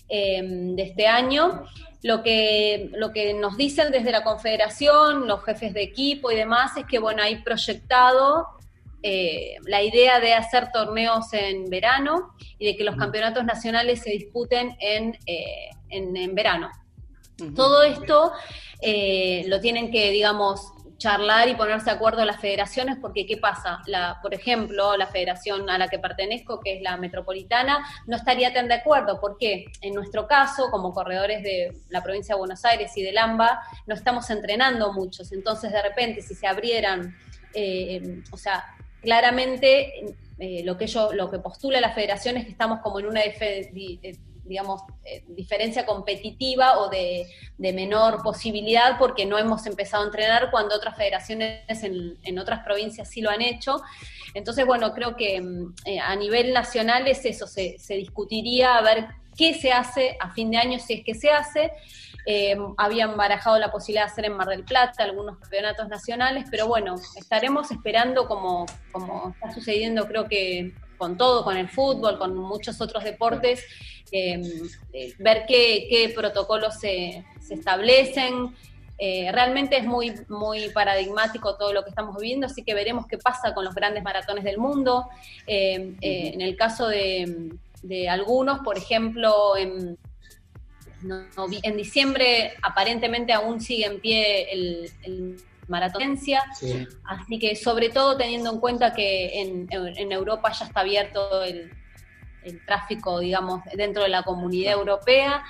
[0.09, 1.65] em, de este año.
[2.03, 6.77] Lo que, lo que nos dicen desde la Confederación, los jefes de equipo y demás,
[6.77, 8.49] es que bueno, hay proyectado
[9.05, 14.11] eh, la idea de hacer torneos en verano y de que los campeonatos nacionales se
[14.11, 16.71] disputen en, eh, en, verano.
[17.57, 18.31] Todo esto
[18.81, 20.72] eh, lo tienen que, digamos,
[21.03, 23.81] charlar y ponerse de acuerdo las federaciones, porque ¿qué pasa?
[23.87, 28.53] La, por ejemplo, la federación a la que pertenezco, que es la metropolitana, no estaría
[28.53, 32.97] tan de acuerdo, porque en nuestro caso, como corredores de la provincia de Buenos Aires
[32.97, 37.17] y del AMBA, no estamos entrenando muchos, entonces de repente si se abrieran,
[37.53, 38.65] eh, o sea,
[39.01, 43.07] claramente eh, lo que yo, lo que postula la federación es que estamos como en
[43.07, 43.23] una
[44.45, 47.27] digamos, eh, diferencia competitiva o de,
[47.59, 53.21] menor posibilidad porque no hemos empezado a entrenar cuando otras federaciones en, otras provincias sí
[53.21, 53.81] lo han hecho.
[54.35, 59.07] Entonces, bueno, creo que mm, eh, a nivel nacional es eso, se, discutiría a ver
[59.37, 61.73] qué se hace a fin de año, si es que se hace.
[62.25, 66.69] Eh, habían barajado la posibilidad de hacer en Mar del Plata algunos campeonatos nacionales, pero
[66.69, 72.33] bueno, estaremos esperando como, como está sucediendo creo que con todo, con el fútbol, con
[72.37, 73.67] muchos otros deportes,
[74.13, 74.41] eh,
[74.93, 78.55] eh, ver qué, protocolos se, establecen.
[78.99, 83.19] Eh, realmente es muy, muy paradigmático todo lo que estamos viviendo, así que veremos qué
[83.19, 85.09] pasa con los grandes maratones del mundo.
[85.49, 87.51] en el caso de,
[88.09, 89.99] algunos, por ejemplo, en,
[91.65, 96.43] en, diciembre aparentemente aún sigue en pie el maratonencia.
[97.05, 101.71] Así que sobre todo teniendo en cuenta que en, Europa ya está abierto el,
[102.67, 105.45] tráfico, digamos, dentro de la comunidad europea.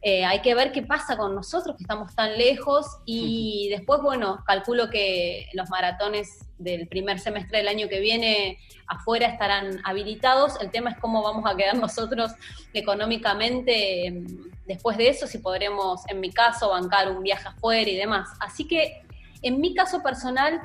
[0.00, 4.44] Eh, hay que ver qué pasa con nosotros, que estamos tan lejos, y después, bueno,
[4.46, 10.60] calculo que los maratones del primer semestre del año que viene afuera estarán habilitados.
[10.60, 12.30] El tema es cómo vamos a quedar nosotros
[12.72, 14.26] económicamente em,
[14.66, 18.28] después de eso, si podremos, en mi caso, bancar un viaje afuera y demás.
[18.38, 19.05] Así que
[19.48, 20.60] en mi caso personal,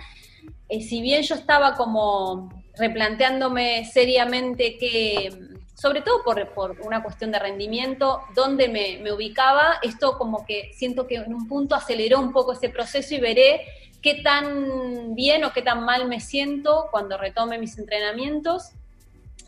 [0.70, 5.30] eh, si bien yo estaba como replanteándome seriamente que,
[5.76, 11.16] sobre todo por, una cuestión de rendimiento, dónde me, ubicaba, esto como que siento que
[11.16, 13.62] en un punto aceleró un poco ese proceso y veré
[14.02, 18.72] qué tan bien o qué tan mal me siento cuando retome mis entrenamientos.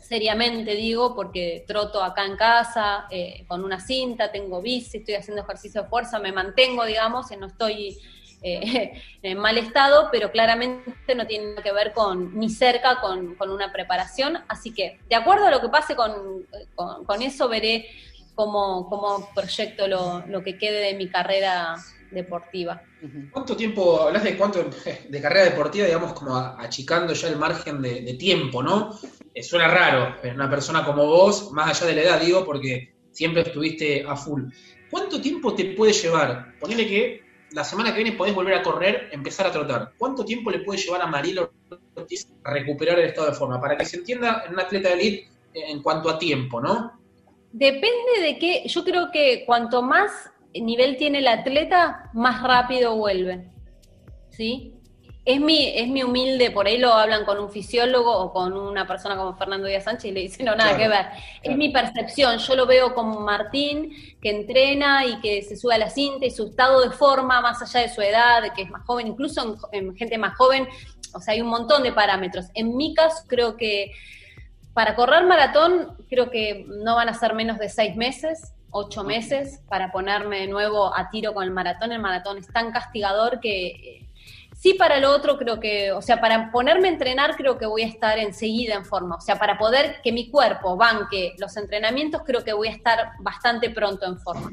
[0.02, 5.42] Seriamente digo, porque troto acá en casa eh, con una cinta, tengo bici, estoy haciendo
[5.42, 7.98] ejercicio de fuerza, me mantengo, digamos, y no estoy
[8.42, 8.92] eh,
[9.22, 14.38] en mal estado, pero claramente no tiene que ver con ni cerca con, una preparación.
[14.48, 17.86] Así que, de acuerdo a lo que pase con, eso, veré
[18.34, 21.76] cómo, cómo proyecto lo, que quede de mi carrera
[22.10, 22.82] deportiva.
[23.32, 24.64] ¿Cuánto tiempo, hablas de cuánto
[25.08, 28.98] de carrera deportiva, digamos, como achicando ya el margen de, tiempo, ¿no?
[29.34, 32.94] Eh, suena raro, pero una persona como vos, más allá de la edad, digo, porque
[33.10, 34.44] siempre estuviste a full.
[34.90, 36.54] ¿Cuánto tiempo te puede llevar?
[36.60, 37.23] Ponele que
[37.54, 39.92] la semana que viene podés volver a correr, empezar a trotar.
[39.96, 41.52] ¿Cuánto tiempo le puede llevar a Marielo
[41.94, 43.60] Ortiz recuperar el estado de forma?
[43.60, 47.00] Para que se entienda en un atleta de elite en cuanto a tiempo, ¿no?
[47.52, 48.64] Depende de qué.
[48.66, 53.48] Yo creo que cuanto más nivel tiene el atleta, más rápido vuelve.
[54.30, 54.73] ¿Sí?
[55.24, 58.86] Es mi, es mi humilde, por ahí lo hablan con un fisiólogo o con una
[58.86, 61.06] persona como Fernando Díaz Sánchez y le dicen, no, nada que ver.
[61.42, 65.78] Es mi percepción, yo lo veo como Martín, que entrena y que se sube a
[65.78, 68.84] la cinta y su estado de forma, más allá de su edad, que es más
[68.84, 70.68] joven, incluso en, gente más joven,
[71.14, 72.46] o sea, hay un montón de parámetros.
[72.52, 73.92] En mi caso, creo que
[74.74, 79.62] para correr maratón, creo que no van a ser menos de seis meses, ocho meses,
[79.70, 81.92] para ponerme de nuevo a tiro con el maratón.
[81.92, 84.04] El maratón es tan castigador que
[84.64, 87.82] Sí, para lo otro creo que, o sea, para ponerme a entrenar creo que voy
[87.82, 89.16] a estar enseguida en forma.
[89.16, 93.10] O sea, para poder que mi cuerpo banque los entrenamientos creo que voy a estar
[93.20, 94.50] bastante pronto en forma.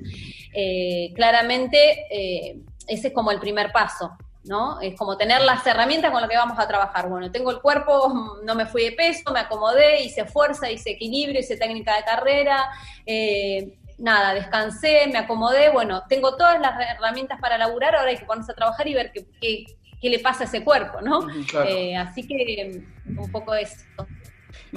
[0.53, 4.11] Eh, claramente, eh, ese es como el primer paso.
[4.43, 4.81] ¿no?
[4.81, 7.07] Es como tener las herramientas con las que vamos a trabajar.
[7.07, 11.39] Bueno, tengo el cuerpo, no me fui de peso, me acomodé, hice fuerza, hice equilibrio,
[11.39, 12.69] hice técnica de carrera,
[13.05, 18.25] eh, nada, descansé, me acomodé, bueno, tengo todas las herramientas para laburar, ahora hay que
[18.25, 19.65] ponerse a trabajar y ver qué, qué
[20.09, 21.27] le pasa a ese cuerpo, ¿no?
[21.65, 23.85] Eh, así que un poco eso.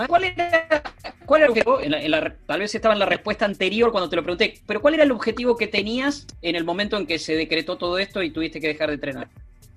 [0.07, 0.83] ¿Cuál era,
[1.25, 1.79] cuál era el objetivo?
[2.47, 5.13] tal vez estaba en la respuesta anterior cuando te lo pregunté, pero ¿cuál era el
[5.13, 8.69] objetivo que tenías en el momento en que se decretó todo esto y tuviste que
[8.69, 9.29] dejar de entrenar?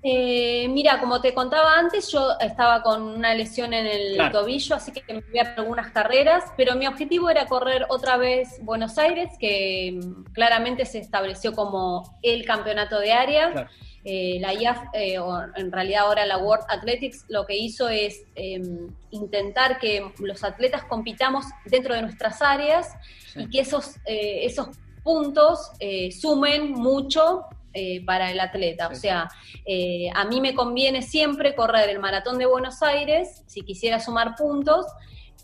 [0.02, 4.92] Eh, mira, como te contaba antes, yo estaba con una lesión en el tobillo, así
[4.92, 9.30] que me fui a algunas carreras, pero mi objetivo era correr otra vez Buenos Aires,
[9.40, 13.68] que mm, claramente se estableció como el campeonato de área.
[14.04, 18.24] Eh, la IAF, eh, o en realidad ahora la World Athletics, lo que hizo es
[18.34, 22.94] em, intentar que los atletas compitamos dentro de nuestras áreas
[23.36, 24.68] y que esos, esos
[25.02, 25.72] puntos
[26.10, 27.44] sumen mucho
[27.74, 28.88] eh, para el atleta.
[28.88, 29.28] O sea,
[29.66, 34.34] eh, a mí me conviene siempre correr el maratón de Buenos Aires, si quisiera sumar
[34.36, 34.86] puntos,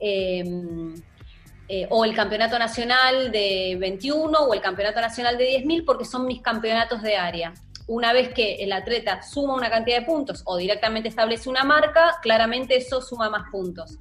[0.01, 0.95] em,
[1.69, 6.27] eh, o el campeonato nacional de 21 o el campeonato nacional de 10.000, porque son
[6.27, 7.53] mis campeonatos de área.
[7.87, 12.17] Una vez que el atleta suma una cantidad de puntos o directamente establece una marca,
[12.23, 13.99] claramente eso suma más puntos.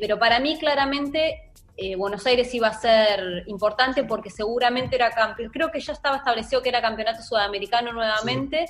[0.00, 5.50] pero para mí, claramente, eh, Buenos Aires iba a ser importante porque seguramente era campeón,
[5.50, 8.66] creo que ya estaba establecido que era campeonato sudamericano nuevamente,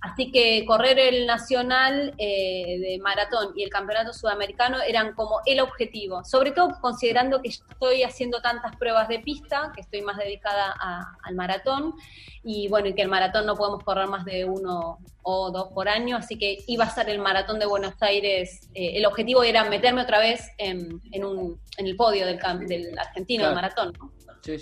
[0.00, 5.60] Así que correr el nacional eh, de maratón y el campeonato sudamericano eran como el
[5.60, 10.74] objetivo, sobre todo considerando que estoy haciendo tantas pruebas de pista, que estoy más dedicada
[11.22, 11.94] al maratón,
[12.42, 15.86] y bueno, y que el maratón no podemos correr más de uno o dos por
[15.88, 19.64] año, así que iba a ser el maratón de Buenos Aires, eh, el objetivo era
[19.64, 23.92] meterme otra vez en, el podio del, del argentino de maratón.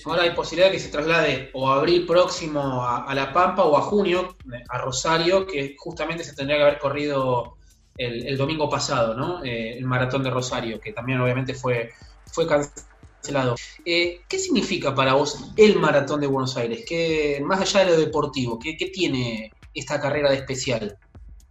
[0.07, 3.77] Ahora hay posibilidad de que se traslade o a abril próximo a, La Pampa o
[3.77, 4.37] a junio
[4.69, 7.59] a Rosario, que justamente se tendría que haber corrido
[7.97, 9.45] el, domingo pasado, ¿no?
[9.45, 11.91] Eh, el maratón de Rosario, que también obviamente fue,
[12.27, 13.57] fue cancelado.
[13.85, 16.85] Eh, ¿Qué significa para vos el maratón de Buenos Aires?
[16.87, 20.99] ¿Qué, más allá de lo deportivo, ¿qué, tiene esta carrera de especial?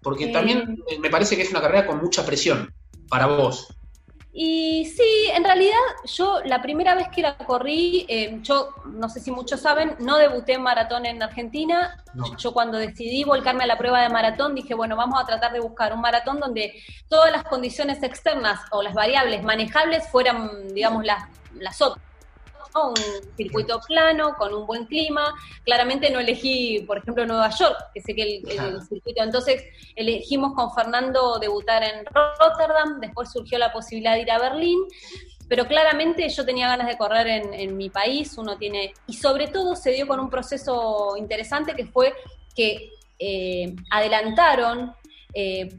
[0.02, 2.74] Porque eh, también me parece que es una carrera con mucha presión
[3.10, 3.68] para vos.
[4.40, 5.74] Y sí, en realidad
[6.06, 10.20] yo la primera vez que la corrí, eh, yo no sé si muchos saben, no
[10.20, 12.04] debuté en maratón en Argentina.
[12.38, 15.60] Yo cuando decidí volcarme a la prueba de maratón dije, bueno, vamos a tratar de
[15.60, 16.76] buscar un maratón donde
[17.08, 21.24] todas las condiciones externas o las variables manejables fueran, digamos, las,
[21.56, 22.07] las otras
[22.76, 22.96] un
[23.36, 25.34] circuito plano, con un buen clima.
[25.64, 29.24] Claramente no elegí, por ejemplo, Nueva York, que sé que el, circuito.
[29.24, 29.64] Entonces
[29.96, 34.80] elegimos con Fernando debutar en Rotterdam, después surgió la posibilidad de ir a Berlín.
[35.50, 39.76] Pero claramente yo tenía ganas de correr en, mi país, uno tiene, y sobre todo
[39.78, 42.14] se dio con un proceso interesante que fue
[42.54, 44.94] que eh, adelantaron
[45.34, 45.70] eh,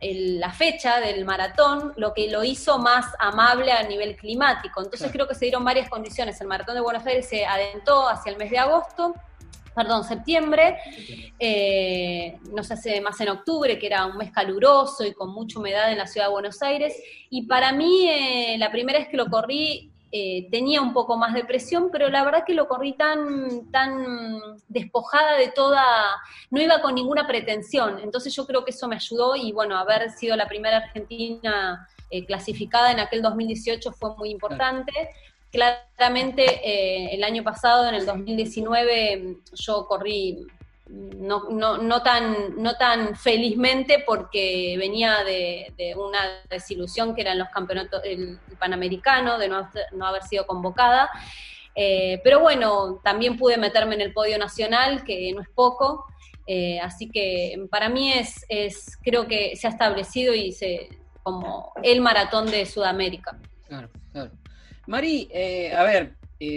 [0.00, 4.82] la fecha del maratón, lo que lo hizo más amable a nivel climático.
[4.82, 6.40] Entonces creo que se dieron varias condiciones.
[6.40, 9.14] El maratón de Buenos Aires se adentró hacia el mes de agosto,
[9.74, 10.76] perdón, septiembre,
[11.38, 15.58] eh, no se hace más en octubre, que era un mes caluroso y con mucha
[15.58, 16.96] humedad en la ciudad de Buenos Aires.
[17.30, 21.34] Y para mí, eh, la primera vez que lo corrí, eh, tenía un poco más
[21.34, 24.36] de presión, pero la verdad que lo corrí tan, tan
[24.68, 25.84] despojada de toda,
[26.50, 30.10] no iba con ninguna pretensión, entonces yo creo que eso me ayudó y bueno, haber
[30.10, 34.92] sido la primera argentina eh, clasificada en aquel 2018 fue muy importante.
[35.50, 40.46] Claramente eh, el año pasado, en el 2019, yo corrí
[40.88, 47.48] no, no, no, tan, no tan felizmente porque venía de, una desilusión que eran los
[47.48, 51.10] campeonatos, el, Panamericano, de no, no, haber sido convocada.
[51.74, 56.06] Eh, pero bueno, también pude meterme en el podio nacional, que no es poco.
[56.46, 60.88] Eh, así que para mí es, es, creo que se ha establecido y se,
[61.22, 63.38] como el maratón de Sudamérica.
[63.66, 64.30] Claro, claro.
[64.86, 66.16] Mari, eh, a ver,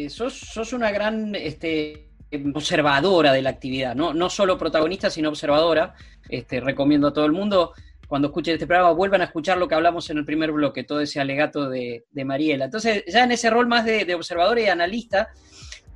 [0.09, 2.10] sos, sos, una gran este,
[2.53, 4.13] observadora de la actividad, ¿no?
[4.13, 5.95] no solo protagonista, sino observadora.
[6.29, 7.73] Este, recomiendo a todo el mundo,
[8.07, 11.01] cuando escuchen este programa, vuelvan a escuchar lo que hablamos en el primer bloque, todo
[11.01, 12.65] ese alegato de, Mariela.
[12.65, 15.29] Entonces, ya en ese rol más de, observadora y analista,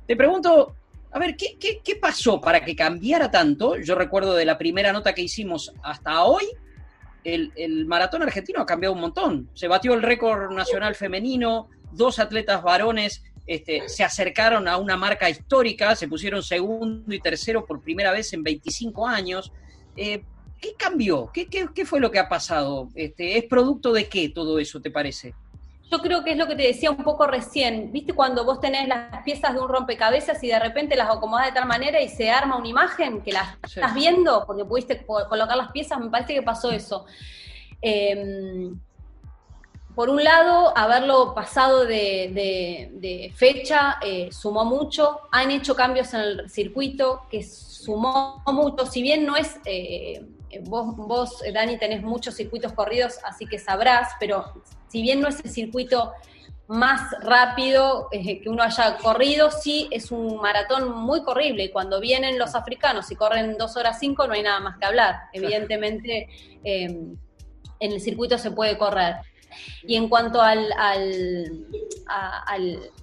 [0.06, 0.74] te pregunto,
[1.12, 3.76] a ver, ¿qué, ¿qué, pasó para que cambiara tanto?
[3.76, 6.44] Yo recuerdo de la primera nota que hicimos hasta hoy,
[7.24, 9.50] el, el, maratón argentino ha cambiado un montón.
[9.54, 15.30] Se batió el récord nacional femenino, dos atletas varones este, se acercaron a una marca
[15.30, 19.52] histórica, se pusieron segundo y tercero por primera vez en 25 años.
[19.96, 20.22] Eh,
[20.60, 21.30] ¿Qué cambió?
[21.32, 22.88] ¿Qué, fue lo que ha pasado?
[22.94, 25.34] Este, ¿Es producto de qué todo eso, te parece?
[25.90, 27.92] Yo creo que es lo que te decía un poco recién.
[27.92, 31.52] ¿Viste cuando vos tenés las piezas de un rompecabezas y de repente las acomodás de
[31.52, 35.70] tal manera y se arma una imagen que las estás viendo porque pudiste colocar las
[35.70, 36.00] piezas?
[36.00, 37.06] Me parece que pasó eso.
[37.80, 38.72] Eh,
[39.96, 46.50] por un lado, haberlo pasado de, fecha eh, sumó mucho, han hecho cambios en el
[46.50, 50.22] circuito que sumó mucho, si bien no es, eh,
[50.64, 55.42] vos, vos, Dani, tenés muchos circuitos corridos, así que sabrás, pero si bien no es
[55.42, 56.12] el circuito
[56.68, 61.64] más rápido eh, que uno haya corrido, sí es un maratón muy corrible.
[61.64, 64.84] Y cuando vienen los africanos y corren dos horas cinco, no hay nada más que
[64.84, 65.14] hablar.
[65.32, 66.28] Evidentemente,
[66.64, 67.16] em,
[67.78, 69.16] en el circuito se puede correr.
[69.82, 71.66] Y en cuanto al, al,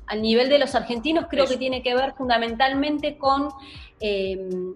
[0.07, 3.49] al, nivel de los argentinos, creo que tiene que ver fundamentalmente con
[3.99, 4.73] em,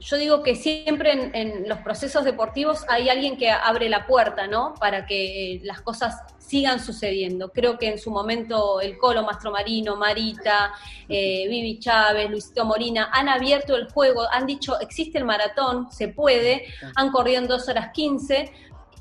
[0.00, 4.74] yo digo que siempre en, los procesos deportivos hay alguien que abre la puerta, ¿no?
[4.80, 7.50] Para que las cosas sigan sucediendo.
[7.52, 10.72] Creo que en su momento el Colo Mastromarino, Marita,
[11.06, 16.08] eh, Vivi Chávez, Luisito Molina han abierto el juego, han dicho existe el maratón, se
[16.08, 16.64] puede,
[16.96, 18.50] han corrido en dos horas 15,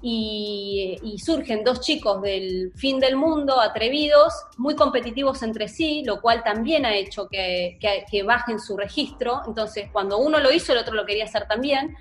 [0.01, 6.43] y, surgen dos chicos del fin del mundo, atrevidos, muy competitivos entre sí, lo cual
[6.43, 7.77] también ha hecho que,
[8.25, 9.41] bajen su registro.
[9.47, 11.95] Entonces, cuando uno lo hizo, el otro lo quería hacer también.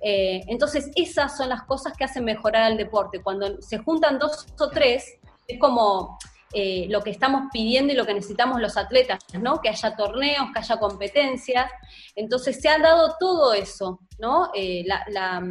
[0.00, 3.22] Eh, entonces, esas son las cosas que hacen mejorar al deporte.
[3.22, 5.14] Cuando se juntan dos o tres,
[5.48, 6.18] es como
[6.52, 9.60] eh, lo que estamos pidiendo y lo que necesitamos los atletas, ¿no?
[9.60, 11.70] Que haya torneos, que haya competencias.
[12.14, 14.50] Entonces se ha dado todo eso, ¿no?
[14.54, 15.42] Eh, la,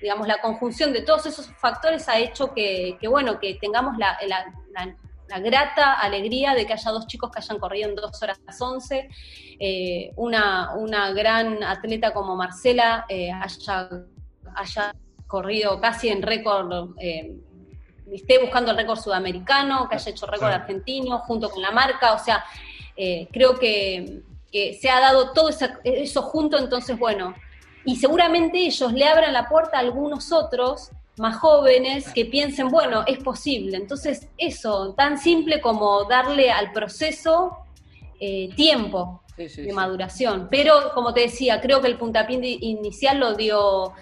[0.00, 4.16] digamos, la conjunción de todos esos factores ha hecho que, bueno, que tengamos la,
[5.42, 9.08] grata alegría de que haya dos chicos que hayan corrido en dos horas 11,
[9.58, 13.88] eh, una, una gran atleta como Marcela haya,
[14.54, 14.94] haya
[15.26, 16.94] corrido casi en récord
[18.14, 22.18] esté buscando el récord sudamericano, que haya hecho récord argentino, junto con la marca, o
[22.18, 22.44] sea,
[22.96, 27.34] eh, creo que, se ha dado todo eso junto, entonces, bueno,
[27.84, 33.04] y seguramente ellos le abran la puerta a algunos otros más jóvenes que piensen, bueno,
[33.06, 33.76] es posible.
[33.76, 37.58] Entonces, eso, tan simple como darle al proceso
[38.20, 40.48] eh, tiempo de maduración.
[40.50, 43.92] Pero, como te decía, creo que el puntapié inicial lo dio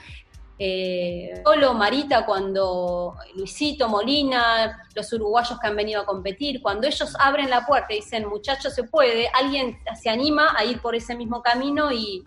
[0.65, 1.43] eh,
[1.75, 7.67] Marita, cuando Luisito, Molina, los uruguayos que han venido a competir, cuando ellos abren la
[7.67, 11.91] puerta y dicen, muchachos, se puede, alguien se anima a ir por ese mismo camino
[11.91, 12.23] y,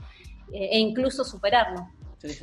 [0.52, 1.88] eh, e incluso superarlo.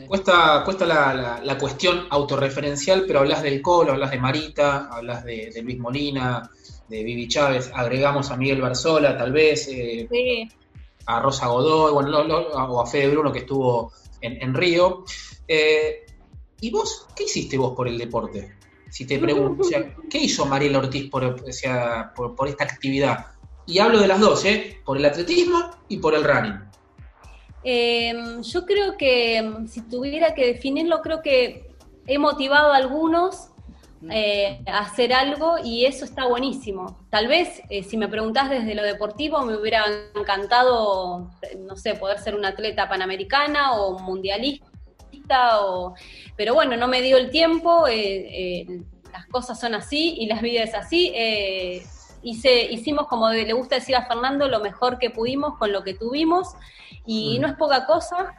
[0.07, 5.79] Cuesta, cuesta la, cuestión autorreferencial, pero hablas del Colo, hablas de Marita, hablas de, Luis
[5.79, 6.49] Molina,
[6.89, 10.49] de Vivi Chávez, agregamos a Miguel Barzola, tal vez, eh,
[11.05, 13.93] a Rosa Godoy, bueno, o a Fede Bruno que estuvo
[14.23, 15.05] en Río.
[15.49, 16.07] Eh,
[16.61, 18.57] ¿Y vos, qué hiciste vos por el deporte?
[18.89, 19.67] Si te pregunto,
[20.09, 21.35] ¿qué hizo Mariela Ortiz por,
[22.37, 23.27] por, esta actividad?
[23.67, 24.81] Y hablo de las dos, ¿eh?
[24.85, 26.61] Por el atletismo y por el running.
[27.65, 31.75] Em, yo creo que si tuviera que definirlo, creo que
[32.07, 33.49] he motivado a algunos
[34.11, 36.99] eh, hacer algo y eso está buenísimo.
[37.11, 39.85] Tal vez, eh, si me preguntás desde lo deportivo, me hubiera
[40.15, 44.67] encantado, no sé, poder ser una atleta panamericana o mundialista
[46.37, 48.83] pero bueno, no me dio el tiempo, eh, eh,
[49.13, 51.13] las cosas son así y las vidas es así.
[52.23, 55.95] Hice, hicimos, como le gusta decir a Fernando, lo mejor que pudimos con lo que
[55.95, 56.49] tuvimos
[57.05, 58.35] y no es poca cosa.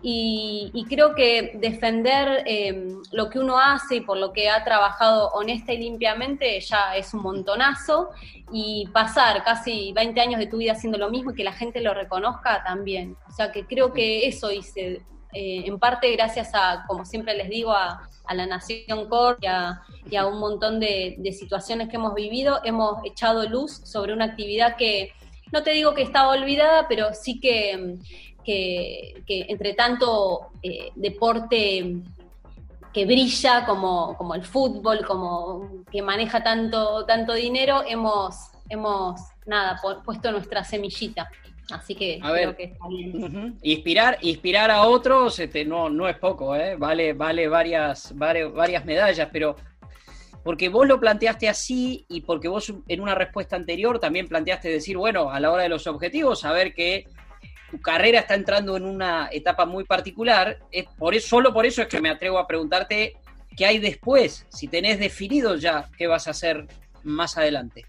[0.00, 2.44] Y, creo que defender
[3.12, 7.12] lo que uno hace y por lo que ha trabajado honesta y limpiamente ya es
[7.12, 8.10] un montonazo
[8.52, 11.80] y pasar casi 20 años de tu vida haciendo lo mismo y que la gente
[11.80, 13.16] lo reconozca también.
[13.28, 17.48] O sea que creo que eso hice, eh, en parte gracias a, como siempre les
[17.48, 19.38] digo, a, la Nación Core
[20.10, 24.76] y a, un montón de, situaciones que hemos vivido, hemos echado luz sobre una actividad
[24.76, 25.12] que,
[25.50, 27.96] no te digo que estaba olvidada, pero sí que,
[28.48, 31.96] que, entre tanto eh, deporte
[32.94, 39.78] que brilla como, como el fútbol, como que maneja tanto, tanto dinero, hemos, hemos nada,
[40.04, 41.28] puesto nuestra semillita.
[41.70, 43.58] Así que creo que está bien.
[43.62, 46.76] inspirar, inspirar a otros este, no, no es poco, ¿eh?
[46.76, 49.56] vale, vale varias, varias, medallas, pero
[50.42, 54.96] porque vos lo planteaste así y porque vos en una respuesta anterior también planteaste decir,
[54.96, 57.04] bueno, a la hora de los objetivos, saber que
[57.70, 61.82] tu carrera está entrando en una etapa muy particular, es por eso, solo por eso
[61.82, 63.16] es que me atrevo a preguntarte
[63.56, 66.66] qué hay después, si tenés definido ya qué vas a hacer
[67.02, 67.84] más adelante.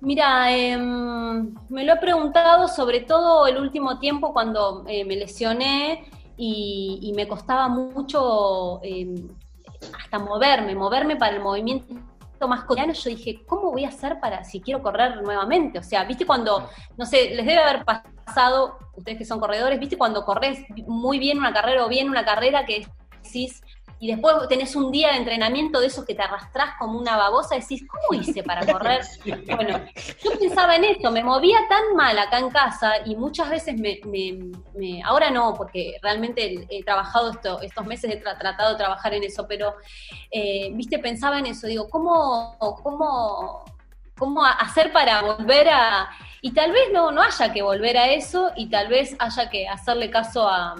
[0.00, 6.04] Mira, em, me lo he preguntado sobre todo el último tiempo cuando eh, me lesioné
[6.36, 9.28] y, me costaba mucho em,
[9.96, 11.94] hasta moverme, moverme para el movimiento
[12.48, 12.92] más cotidiano.
[12.92, 15.78] Yo dije, ¿cómo voy a hacer para si quiero correr nuevamente?
[15.78, 19.98] O sea, viste cuando, no sé, les debe haber pasado, ustedes que son corredores, viste
[19.98, 22.86] cuando corres muy bien una carrera o bien una carrera que
[23.22, 23.62] decís,
[24.02, 27.54] y después tenés un día de entrenamiento de esos que te arrastrás como una babosa
[27.54, 29.02] y decís, ¿cómo hice para correr?
[29.46, 29.78] Bueno,
[30.24, 35.02] yo pensaba en esto, me movía tan mal acá en casa y muchas veces me,
[35.04, 39.46] ahora no, porque realmente he, trabajado esto, estos meses, he tratado de trabajar en eso,
[39.46, 39.76] pero,
[40.32, 43.64] eh, viste, pensaba en eso, digo, ¿cómo, cómo
[44.18, 46.10] cómo hacer para volver a...
[46.40, 49.68] Y tal vez no, no haya que volver a eso y tal vez haya que
[49.68, 50.74] hacerle caso a,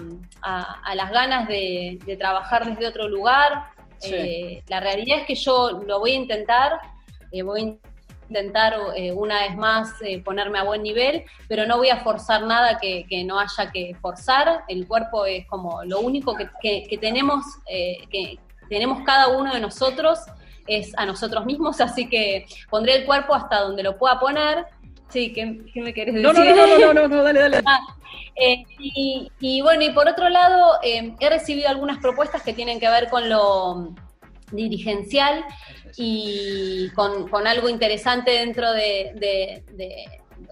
[0.93, 3.71] las ganas de, trabajar desde otro lugar.
[4.01, 6.79] Eh, la realidad es que yo lo voy a intentar,
[7.31, 7.63] eh, voy a
[8.27, 9.93] intentar eh, una vez más
[10.25, 14.65] ponerme a buen nivel, pero no voy a forzar nada que, no haya que forzar.
[14.67, 20.19] El cuerpo es como lo único que, que tenemos, que tenemos cada uno de nosotros
[20.67, 24.65] es a nosotros mismos, así que pondré el cuerpo hasta donde lo pueda poner.
[25.09, 26.27] Sí, ¿qué, me querés decir?
[26.27, 27.61] No, no, no, no, no, no, dale, dale.
[27.65, 27.79] Ah,
[28.35, 32.89] eh, y, bueno, y por otro lado, eh, he recibido algunas propuestas que tienen que
[32.89, 33.93] ver con lo
[34.51, 35.45] dirigencial
[35.97, 39.63] y con, algo interesante dentro de,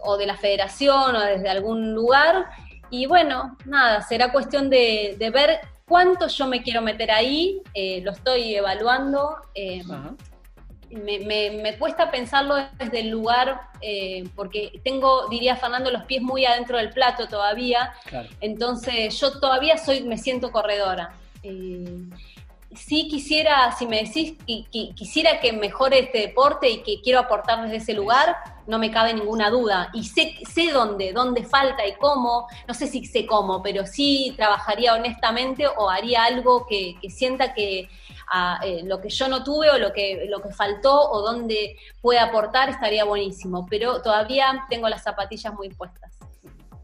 [0.03, 2.45] o de la federación o desde algún lugar.
[2.89, 5.61] Y bueno, nada, será cuestión de, ver
[5.91, 9.35] cuánto yo me quiero meter ahí, eh, lo estoy evaluando.
[9.53, 9.83] Eh,
[10.89, 16.77] me, cuesta pensarlo desde el lugar, eh, porque tengo, diría Fernando, los pies muy adentro
[16.77, 17.91] del plato todavía.
[18.39, 21.13] Entonces yo todavía soy, me siento corredora
[22.75, 27.63] sí quisiera, si me decís que, quisiera que mejore este deporte y que quiero aportar
[27.63, 28.35] desde ese lugar,
[28.71, 29.89] no me cabe ninguna duda.
[29.93, 30.33] Y sé,
[30.71, 35.89] dónde, dónde falta y cómo, no sé si sé cómo, pero sí trabajaría honestamente o
[35.89, 37.89] haría algo que, sienta que
[38.31, 41.75] ah, eh, lo que yo no tuve o lo que, lo que faltó o dónde
[42.01, 43.67] puede aportar estaría buenísimo.
[43.69, 46.09] Pero todavía tengo las zapatillas muy puestas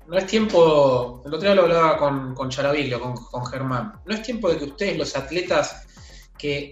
[0.07, 4.49] no es tiempo, el otro día lo hablaba con, con, con, Germán, no es tiempo
[4.49, 5.85] de que ustedes, los atletas
[6.37, 6.71] que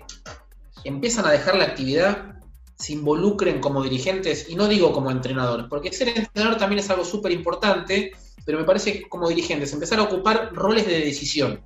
[0.85, 2.34] empiezan a dejar la actividad,
[2.75, 7.05] se involucren como dirigentes, y no digo como entrenadores, porque ser entrenador también es algo
[7.05, 8.11] súper importante,
[8.45, 11.61] pero me parece que como dirigentes, empezar a ocupar roles de decisión,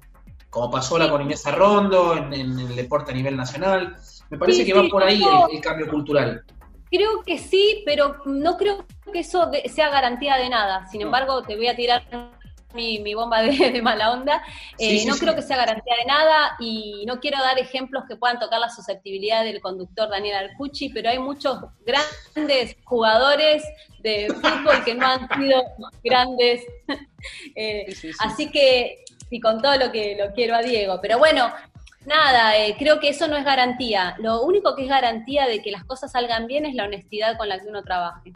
[0.50, 3.96] como pasó la con Inés Arrondo en, el deporte a nivel nacional,
[4.30, 6.44] me parece que va por ahí el cambio cultural.
[6.92, 10.88] Creo que sí, pero no creo que eso sea garantía de nada.
[10.88, 12.04] Sin embargo, te voy a tirar
[12.74, 14.44] mi, bomba de, mala onda.
[14.78, 18.40] Eh, no creo que sea garantía de nada y no quiero dar ejemplos que puedan
[18.40, 23.64] tocar la susceptibilidad del conductor Daniel Arcucci, pero hay muchos grandes jugadores
[24.00, 25.64] de fútbol que no han sido
[26.04, 26.64] grandes.
[27.54, 31.00] Eh, así que, y con todo lo que lo quiero a Diego.
[31.02, 31.52] Pero bueno,
[32.06, 34.16] Nada, eh, creo que eso no es garantía.
[34.20, 37.50] Lo único que es garantía de que las cosas salgan bien es la honestidad con
[37.50, 38.32] la que uno trabaje.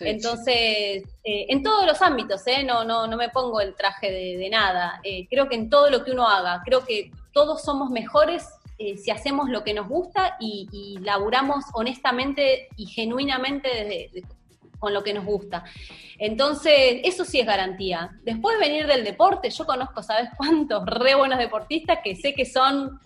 [0.00, 2.64] Entonces, eh, en todos los ámbitos, ¿eh?
[2.64, 5.00] no, no, no me pongo el traje de, nada.
[5.28, 9.48] creo que en todo lo que uno haga, creo que todos somos mejores si hacemos
[9.48, 14.10] lo que nos gusta y, laburamos honestamente y genuinamente
[14.78, 15.64] con lo que nos gusta.
[16.18, 18.10] Entonces, eso sí es garantía.
[18.22, 23.00] Después venir del deporte, yo conozco, ¿sabes cuántos re buenos deportistas que sé que son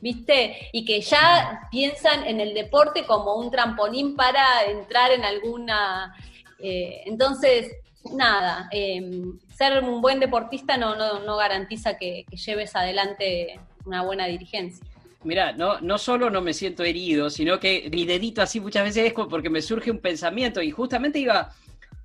[0.00, 0.68] ¿viste?
[0.72, 6.14] Y que ya piensan en el deporte como un trampolín para entrar en alguna...
[6.60, 7.72] Eh, entonces,
[8.12, 14.84] nada, em, ser un buen deportista no, no, garantiza que, lleves adelante una buena dirigencia.
[15.24, 19.06] Mira, no, no solo no me siento herido, sino que mi dedito así muchas veces
[19.06, 21.52] es porque me surge un pensamiento y justamente iba,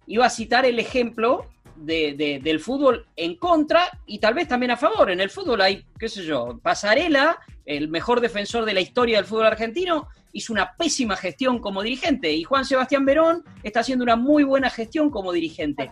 [0.08, 4.78] iba a citar el ejemplo de, del fútbol en contra y tal vez también a
[4.78, 5.12] favor.
[5.12, 9.26] En el fútbol hay, qué sé yo, Pasarela, el mejor defensor de la historia del
[9.26, 14.16] fútbol argentino, hizo una pésima gestión como dirigente y Juan Sebastián Verón está haciendo una
[14.16, 15.92] muy buena gestión como dirigente.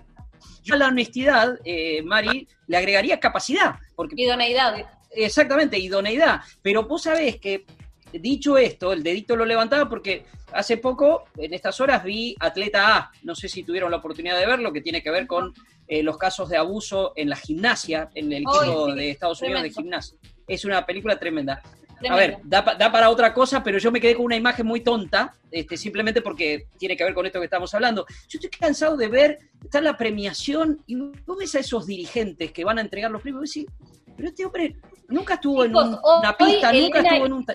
[0.63, 3.76] Yo a la honestidad, eh, Mari, le agregaría capacidad.
[3.95, 4.86] Porque, idoneidad.
[5.11, 6.41] Exactamente, idoneidad.
[6.61, 7.65] Pero vos sabés que
[8.13, 13.11] dicho esto, el dedito lo levantaba porque hace poco, en estas horas, vi Atleta A.
[13.24, 15.53] No sé si tuvieron la oportunidad de verlo, que tiene que ver con
[15.88, 19.69] eh, los casos de abuso en la gimnasia, en el equipo de Estados Unidos de
[19.72, 20.17] gimnasia.
[20.52, 21.62] Es una película tremenda.
[22.10, 25.36] A ver, da, para otra cosa, pero yo me quedé con una imagen muy tonta,
[25.52, 28.06] este, simplemente porque tiene que ver con esto que estamos hablando.
[28.28, 32.66] Yo estoy cansado de ver, está la premiación, y vos ves a esos dirigentes que
[32.66, 33.76] van a entregar los premios y decís,
[34.18, 34.76] pero este hombre
[35.08, 37.45] nunca estuvo en una pista, nunca estuvo en un...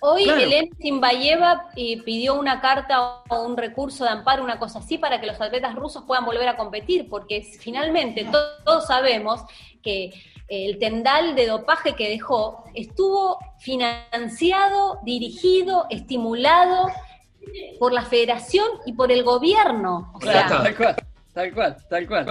[0.00, 4.96] Hoy Elena Zimbayeva eh, pidió una carta o un recurso de amparo, una cosa así,
[4.96, 8.24] para que los atletas rusos puedan volver a competir, porque finalmente
[8.64, 9.40] todos sabemos
[9.88, 10.12] que
[10.48, 16.88] el tendal de dopaje que dejó estuvo financiado, dirigido, estimulado
[17.78, 20.12] por la federación y por el gobierno.
[20.20, 20.96] tal cual,
[21.32, 22.30] tal cual, tal cual.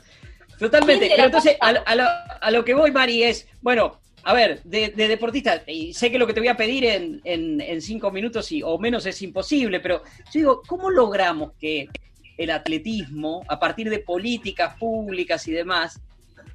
[0.59, 1.09] Totalmente.
[1.09, 6.11] Pero entonces, a lo que voy, Mari, es, bueno, a ver, de, deportista, y sé
[6.11, 9.79] que lo que te voy a pedir en, cinco minutos y, o menos es imposible,
[9.79, 11.87] pero yo digo, ¿cómo logramos que
[12.37, 15.99] el atletismo, a partir de políticas públicas y demás,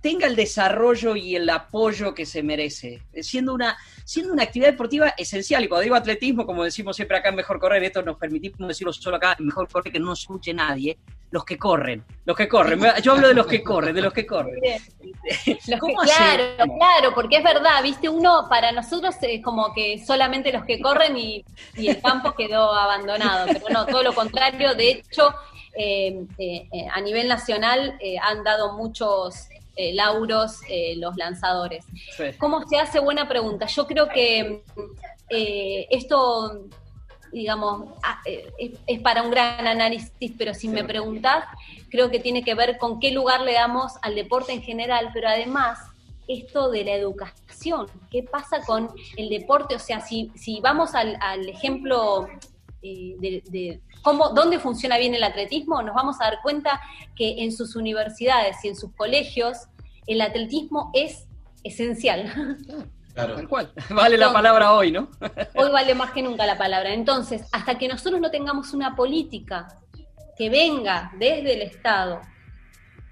[0.02, 5.14] tenga el desarrollo y el apoyo que se merece, siendo una, siendo una actividad deportiva
[5.16, 5.64] esencial.
[5.64, 8.92] Y cuando digo atletismo, como decimos siempre acá en Mejor Correr, esto nos permitimos decirlo
[8.92, 10.98] solo acá en Mejor Correr, que no escuche nadie,
[11.30, 12.80] los que corren, los que corren.
[13.00, 14.60] Yo hablo de los que corren, de los que corren.
[16.04, 16.44] claro,
[16.78, 21.16] claro, porque es verdad, viste, uno para nosotros es como que solamente los que corren
[21.16, 21.44] y,
[21.76, 25.32] el campo quedó abandonado, pero no, todo lo contrario, de hecho,
[25.74, 30.60] eh, eh, eh, a nivel nacional han dado muchos lauros
[30.96, 31.84] los lanzadores.
[32.38, 33.00] ¿Cómo se hace?
[33.00, 33.66] Buena pregunta.
[33.66, 34.62] Yo creo que
[35.90, 36.68] esto
[37.32, 37.88] digamos,
[38.26, 41.44] eh, es, para un gran análisis, pero si me preguntás,
[41.90, 45.28] creo que tiene que ver con qué lugar le damos al deporte en general, pero
[45.28, 45.78] además
[46.28, 51.16] esto de la educación, qué pasa con el deporte, o sea, si, si vamos al,
[51.48, 52.28] ejemplo
[52.82, 56.80] eh, de, cómo, dónde funciona bien el atletismo, nos vamos a dar cuenta
[57.16, 59.68] que en sus universidades y en sus colegios
[60.06, 61.26] el atletismo es
[61.64, 62.32] esencial.
[63.14, 63.36] Claro.
[63.36, 63.72] Tal cual.
[63.90, 65.08] Vale la palabra hoy, ¿no?
[65.54, 66.94] hoy vale más que nunca la palabra.
[66.94, 69.68] Entonces, hasta que nosotros no tengamos una política
[70.36, 72.22] que venga desde el Estado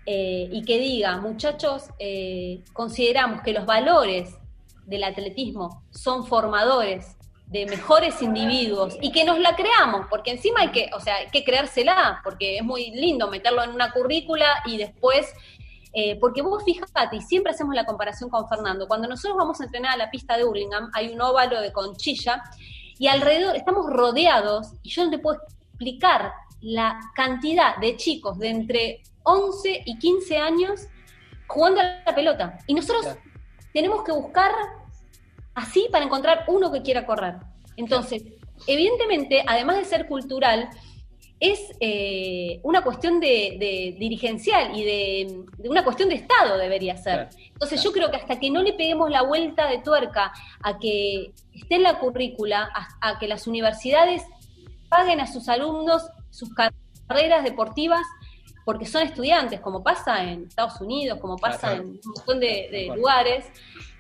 [0.06, 4.38] eh, y que diga, muchachos, eh, consideramos que los valores
[4.86, 7.16] del atletismo son formadores
[7.50, 11.30] de mejores individuos y que nos la creamos, porque encima hay que, o sea, hay
[11.30, 15.34] que creársela, porque es muy lindo meterlo en una currícula y después
[15.92, 19.64] eh, porque vos fíjate, y siempre hacemos la comparación con Fernando, cuando nosotros vamos a
[19.64, 22.44] entrenar a la pista de Hurlingham, hay un óvalo de conchilla,
[22.98, 28.50] y alrededor estamos rodeados, y yo no te puedo explicar la cantidad de chicos de
[28.50, 30.82] entre 11 y 15 años
[31.48, 32.58] jugando a la pelota.
[32.66, 33.16] Y nosotros
[33.72, 34.52] tenemos que buscar
[35.60, 37.36] así para encontrar uno que quiera correr.
[37.76, 38.22] Entonces,
[38.66, 40.70] evidentemente, además de ser cultural,
[41.40, 47.30] es eh, una cuestión de, dirigencial y de, una cuestión de Estado debería ser.
[47.52, 50.32] Entonces yo creo que hasta que no le peguemos la vuelta de tuerca
[50.62, 54.22] a que esté en la currícula, a, que las universidades
[54.90, 58.06] paguen a sus alumnos sus carreras deportivas
[58.70, 63.44] porque son estudiantes, como pasa en Estados Unidos, como pasa en un montón de, lugares,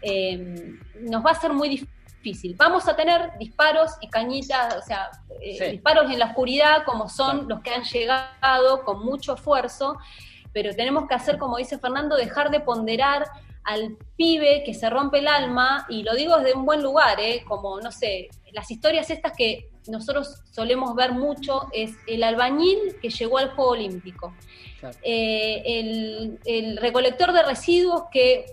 [0.00, 2.54] eh, nos va a ser muy difícil.
[2.56, 5.10] Vamos a tener disparos y cañitas, o sea,
[5.40, 9.98] eh, disparos en la oscuridad como son los que han llegado con mucho esfuerzo,
[10.52, 13.26] pero tenemos que hacer, como dice Fernando, dejar de ponderar
[13.64, 17.42] al pibe que se rompe el alma, y lo digo desde un buen lugar, ¿eh?
[17.44, 23.10] como, no sé, las historias estas que nosotros solemos ver mucho es el albañil que
[23.10, 24.34] llegó al Juego Olímpico,
[25.02, 28.46] eh, el, el, recolector de residuos que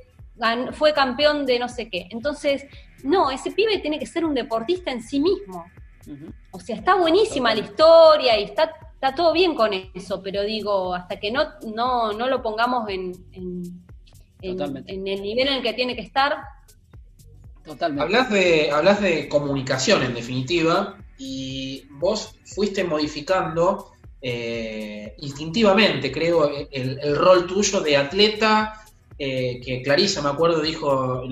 [0.74, 2.08] fue campeón de no sé qué.
[2.12, 2.66] Entonces,
[3.04, 5.66] no, ese pibe tiene que ser un deportista en sí mismo.
[6.52, 10.94] O sea, está buenísima la historia y está, está todo bien con eso, pero digo,
[10.94, 11.44] hasta que no,
[11.76, 13.84] no, no lo pongamos en, en,
[14.42, 16.38] el nivel en el que tiene que estar.
[17.64, 18.04] Totalmente.
[18.04, 23.92] Hablas de, hablas de comunicación, en definitiva, y vos fuiste modificando
[24.22, 28.84] eh, instintivamente, creo, el, rol tuyo de atleta
[29.18, 31.24] eh, que Clarisa, me acuerdo, dijo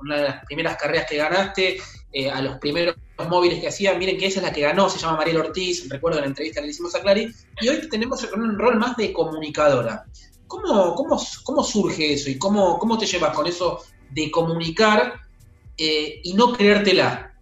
[0.00, 1.78] una de las primeras carreras que ganaste,
[2.12, 2.96] eh, a los primeros
[3.28, 6.20] móviles que hacía, miren que esa es la que ganó, se llama Mariel Ortiz, recuerdo
[6.20, 10.04] la entrevista que le hicimos a Clary, y hoy tenemos un rol más de comunicadora.
[10.46, 15.20] ¿Cómo, cómo, cómo surge eso y cómo, cómo te llevas con eso de comunicar
[15.76, 17.33] y no creértela?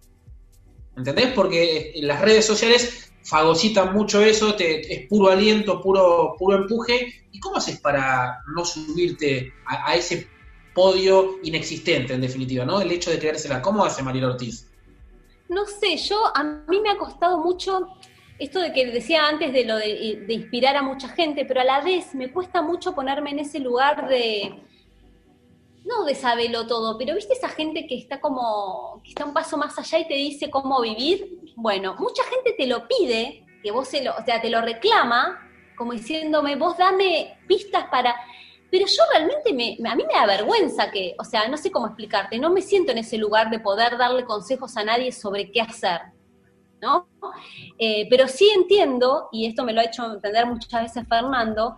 [0.95, 1.31] ¿Entendés?
[1.33, 7.25] Porque las redes sociales fagocitan mucho eso, es puro aliento, puro, puro empuje.
[7.31, 10.27] ¿Y cómo haces para no subirte a, ese
[10.73, 12.81] podio inexistente, en definitiva, ¿no?
[12.81, 13.61] El hecho de creérsela.
[13.61, 14.69] ¿Cómo hace Mariela Ortiz?
[15.49, 17.87] No sé, yo a mí me ha costado mucho
[18.39, 21.81] esto de que decía antes de lo de inspirar a mucha gente, pero a la
[21.81, 24.63] vez me cuesta mucho ponerme en ese lugar de,
[25.93, 29.57] no de saberlo todo, pero viste esa gente que está como, que está un paso
[29.57, 31.39] más allá y te dice cómo vivir.
[31.55, 35.39] Bueno, mucha gente te lo pide, que vos se lo, o sea, te lo reclama,
[35.77, 38.15] como diciéndome, vos dame pistas para.
[38.69, 41.87] Pero yo realmente me, a mí me da vergüenza que, o sea, no sé cómo
[41.87, 45.61] explicarte, no me siento en ese lugar de poder darle consejos a nadie sobre qué
[45.61, 46.01] hacer.
[46.81, 47.07] ¿no?
[47.79, 51.77] Eh, pero sí entiendo, y esto me lo ha hecho entender muchas veces Fernando,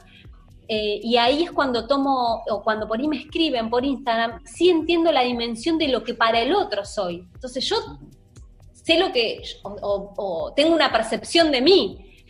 [0.68, 4.70] eh, y ahí es cuando tomo, o cuando por ahí me escriben por Instagram, sí
[4.70, 7.28] entiendo la dimensión de lo que para el otro soy.
[7.34, 7.78] Entonces yo
[8.74, 12.24] sé lo que, o, tengo una percepción de mí,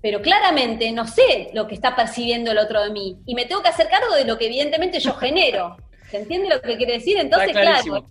[0.00, 3.18] pero claramente no sé lo que está percibiendo el otro de mí.
[3.26, 5.76] Y me tengo que hacer cargo de lo que evidentemente yo genero.
[6.10, 7.18] ¿Se entiende lo que quiere decir?
[7.18, 8.06] Entonces, claro,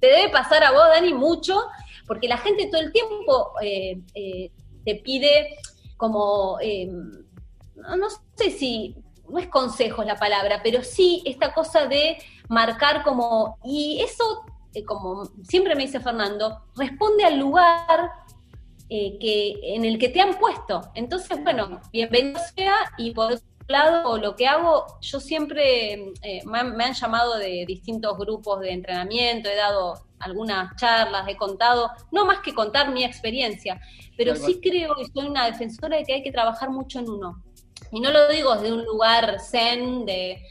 [0.00, 1.58] te debe pasar a vos, Dani, mucho,
[2.06, 4.50] porque la gente todo el tiempo eh, eh,
[4.84, 5.56] te pide
[5.96, 6.58] como,
[7.96, 8.94] no sé si
[9.28, 12.18] no es consejos la palabra, pero sí esta cosa de
[12.48, 18.10] marcar como, y eso, eh, como siempre me dice Fernando, responde al lugar
[18.88, 20.92] eh, que, en el que te han puesto.
[20.94, 26.58] Entonces, bueno, bienvenido sea y por otro lado, lo que hago, yo siempre eh, me,
[26.58, 32.38] han, llamado de distintos grupos de entrenamiento, he dado algunas charlas, he contado, no más
[32.40, 33.80] que contar mi experiencia,
[34.16, 37.42] pero sí creo y soy una defensora de que hay que trabajar mucho en uno.
[37.92, 40.42] Y no lo digo desde un lugar zen, de,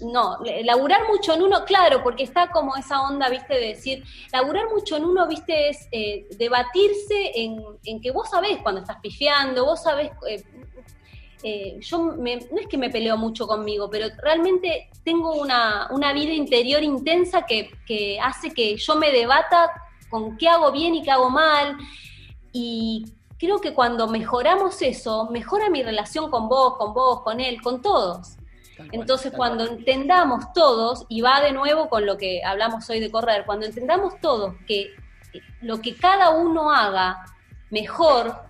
[0.00, 4.68] no, laburar mucho en uno, claro, porque está como esa onda, viste, de decir, laburar
[4.68, 9.64] mucho en uno, viste, es eh, debatirse en, en, que vos sabés cuando estás pifiando,
[9.64, 10.42] vos sabés, eh,
[11.42, 16.32] eh, yo no es que me peleo mucho conmigo, pero realmente tengo una, una vida
[16.32, 19.70] interior intensa que, que, hace que yo me debata
[20.08, 21.76] con qué hago bien y qué hago mal.
[22.52, 23.04] Y
[23.38, 27.82] creo que cuando mejoramos eso, mejora mi relación con vos, con vos, con él, con
[27.82, 28.36] todos.
[28.92, 33.44] Entonces, cuando entendamos todos, y va de nuevo con lo que hablamos hoy de correr,
[33.46, 34.94] cuando entendamos todos que
[35.60, 37.24] lo que cada uno haga
[37.70, 38.46] mejor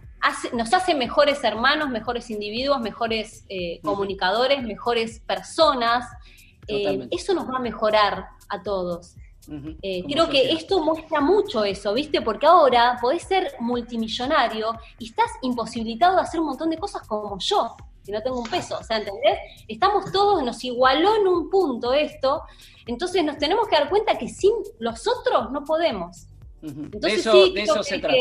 [0.53, 6.05] nos hace mejores hermanos, mejores individuos, mejores eh, comunicadores, mejores personas,
[6.67, 9.15] eh, eso nos va a mejorar a todos.
[9.83, 12.21] Eh, creo que esto muestra mucho eso, ¿viste?
[12.21, 17.39] Porque ahora podés ser multimillonario y estás imposibilitado de hacer un montón de cosas como
[17.39, 19.39] yo que no tengo un peso, o sea, ¿entendés?
[19.67, 22.43] Estamos todos, nos igualó en un punto esto,
[22.87, 26.29] entonces nos tenemos que dar cuenta que sin los otros no podemos.
[26.63, 28.17] Entonces, de eso, de eso se trata.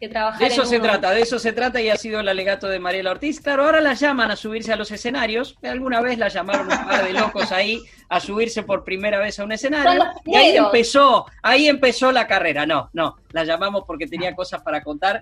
[0.00, 2.68] Que, trabajar de eso se trata, de eso se trata y ha sido el alegato
[2.68, 3.40] de Mariela Ortiz.
[3.40, 5.58] Claro, ahora la llaman a subirse a los escenarios.
[5.62, 9.44] Alguna vez la llamaron un par de locos ahí a subirse por primera vez a
[9.44, 10.04] un escenario.
[10.24, 12.64] Y ahí empezó, ahí empezó la carrera.
[12.64, 15.20] No, no, la llamamos porque tenía cosas para contar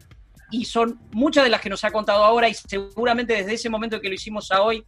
[0.50, 4.00] y son muchas de las que nos ha contado ahora y seguramente desde ese momento
[4.00, 4.84] que lo hicimos a hoy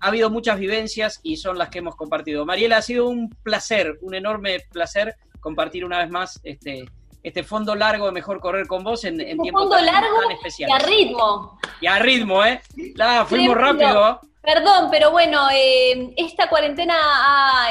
[0.00, 2.44] ha habido muchas vivencias y son las que hemos compartido.
[2.44, 6.86] Mariela, ha sido un placer, un enorme placer compartir una vez más este,
[7.26, 10.16] este fondo largo de Mejor Correr con vos en, en tiempos fondo largo
[10.58, 11.58] Y a ritmo.
[11.80, 12.60] Y a ritmo, ¿eh?
[12.94, 14.20] La, fuimos rápido.
[14.40, 17.70] Perdón, pero bueno, eh, esta cuarentena ha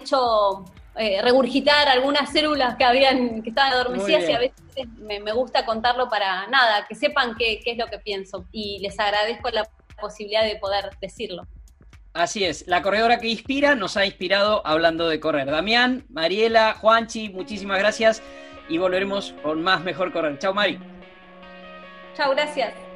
[0.00, 0.64] hecho
[0.96, 6.10] eh, regurgitar algunas células que habían que estaban adormecidas y a veces me, gusta contarlo
[6.10, 9.68] para nada, que sepan qué, es lo que pienso y les agradezco la
[10.00, 11.46] posibilidad de poder decirlo.
[12.14, 15.48] Así es, la corredora que inspira nos ha inspirado hablando de correr.
[15.48, 18.22] Damián, Mariela, Juanchi, muchísimas gracias
[18.68, 20.38] y volveremos con más Mejor Correr.
[20.38, 20.78] Chao Mari.
[22.14, 22.87] Chao, gracias.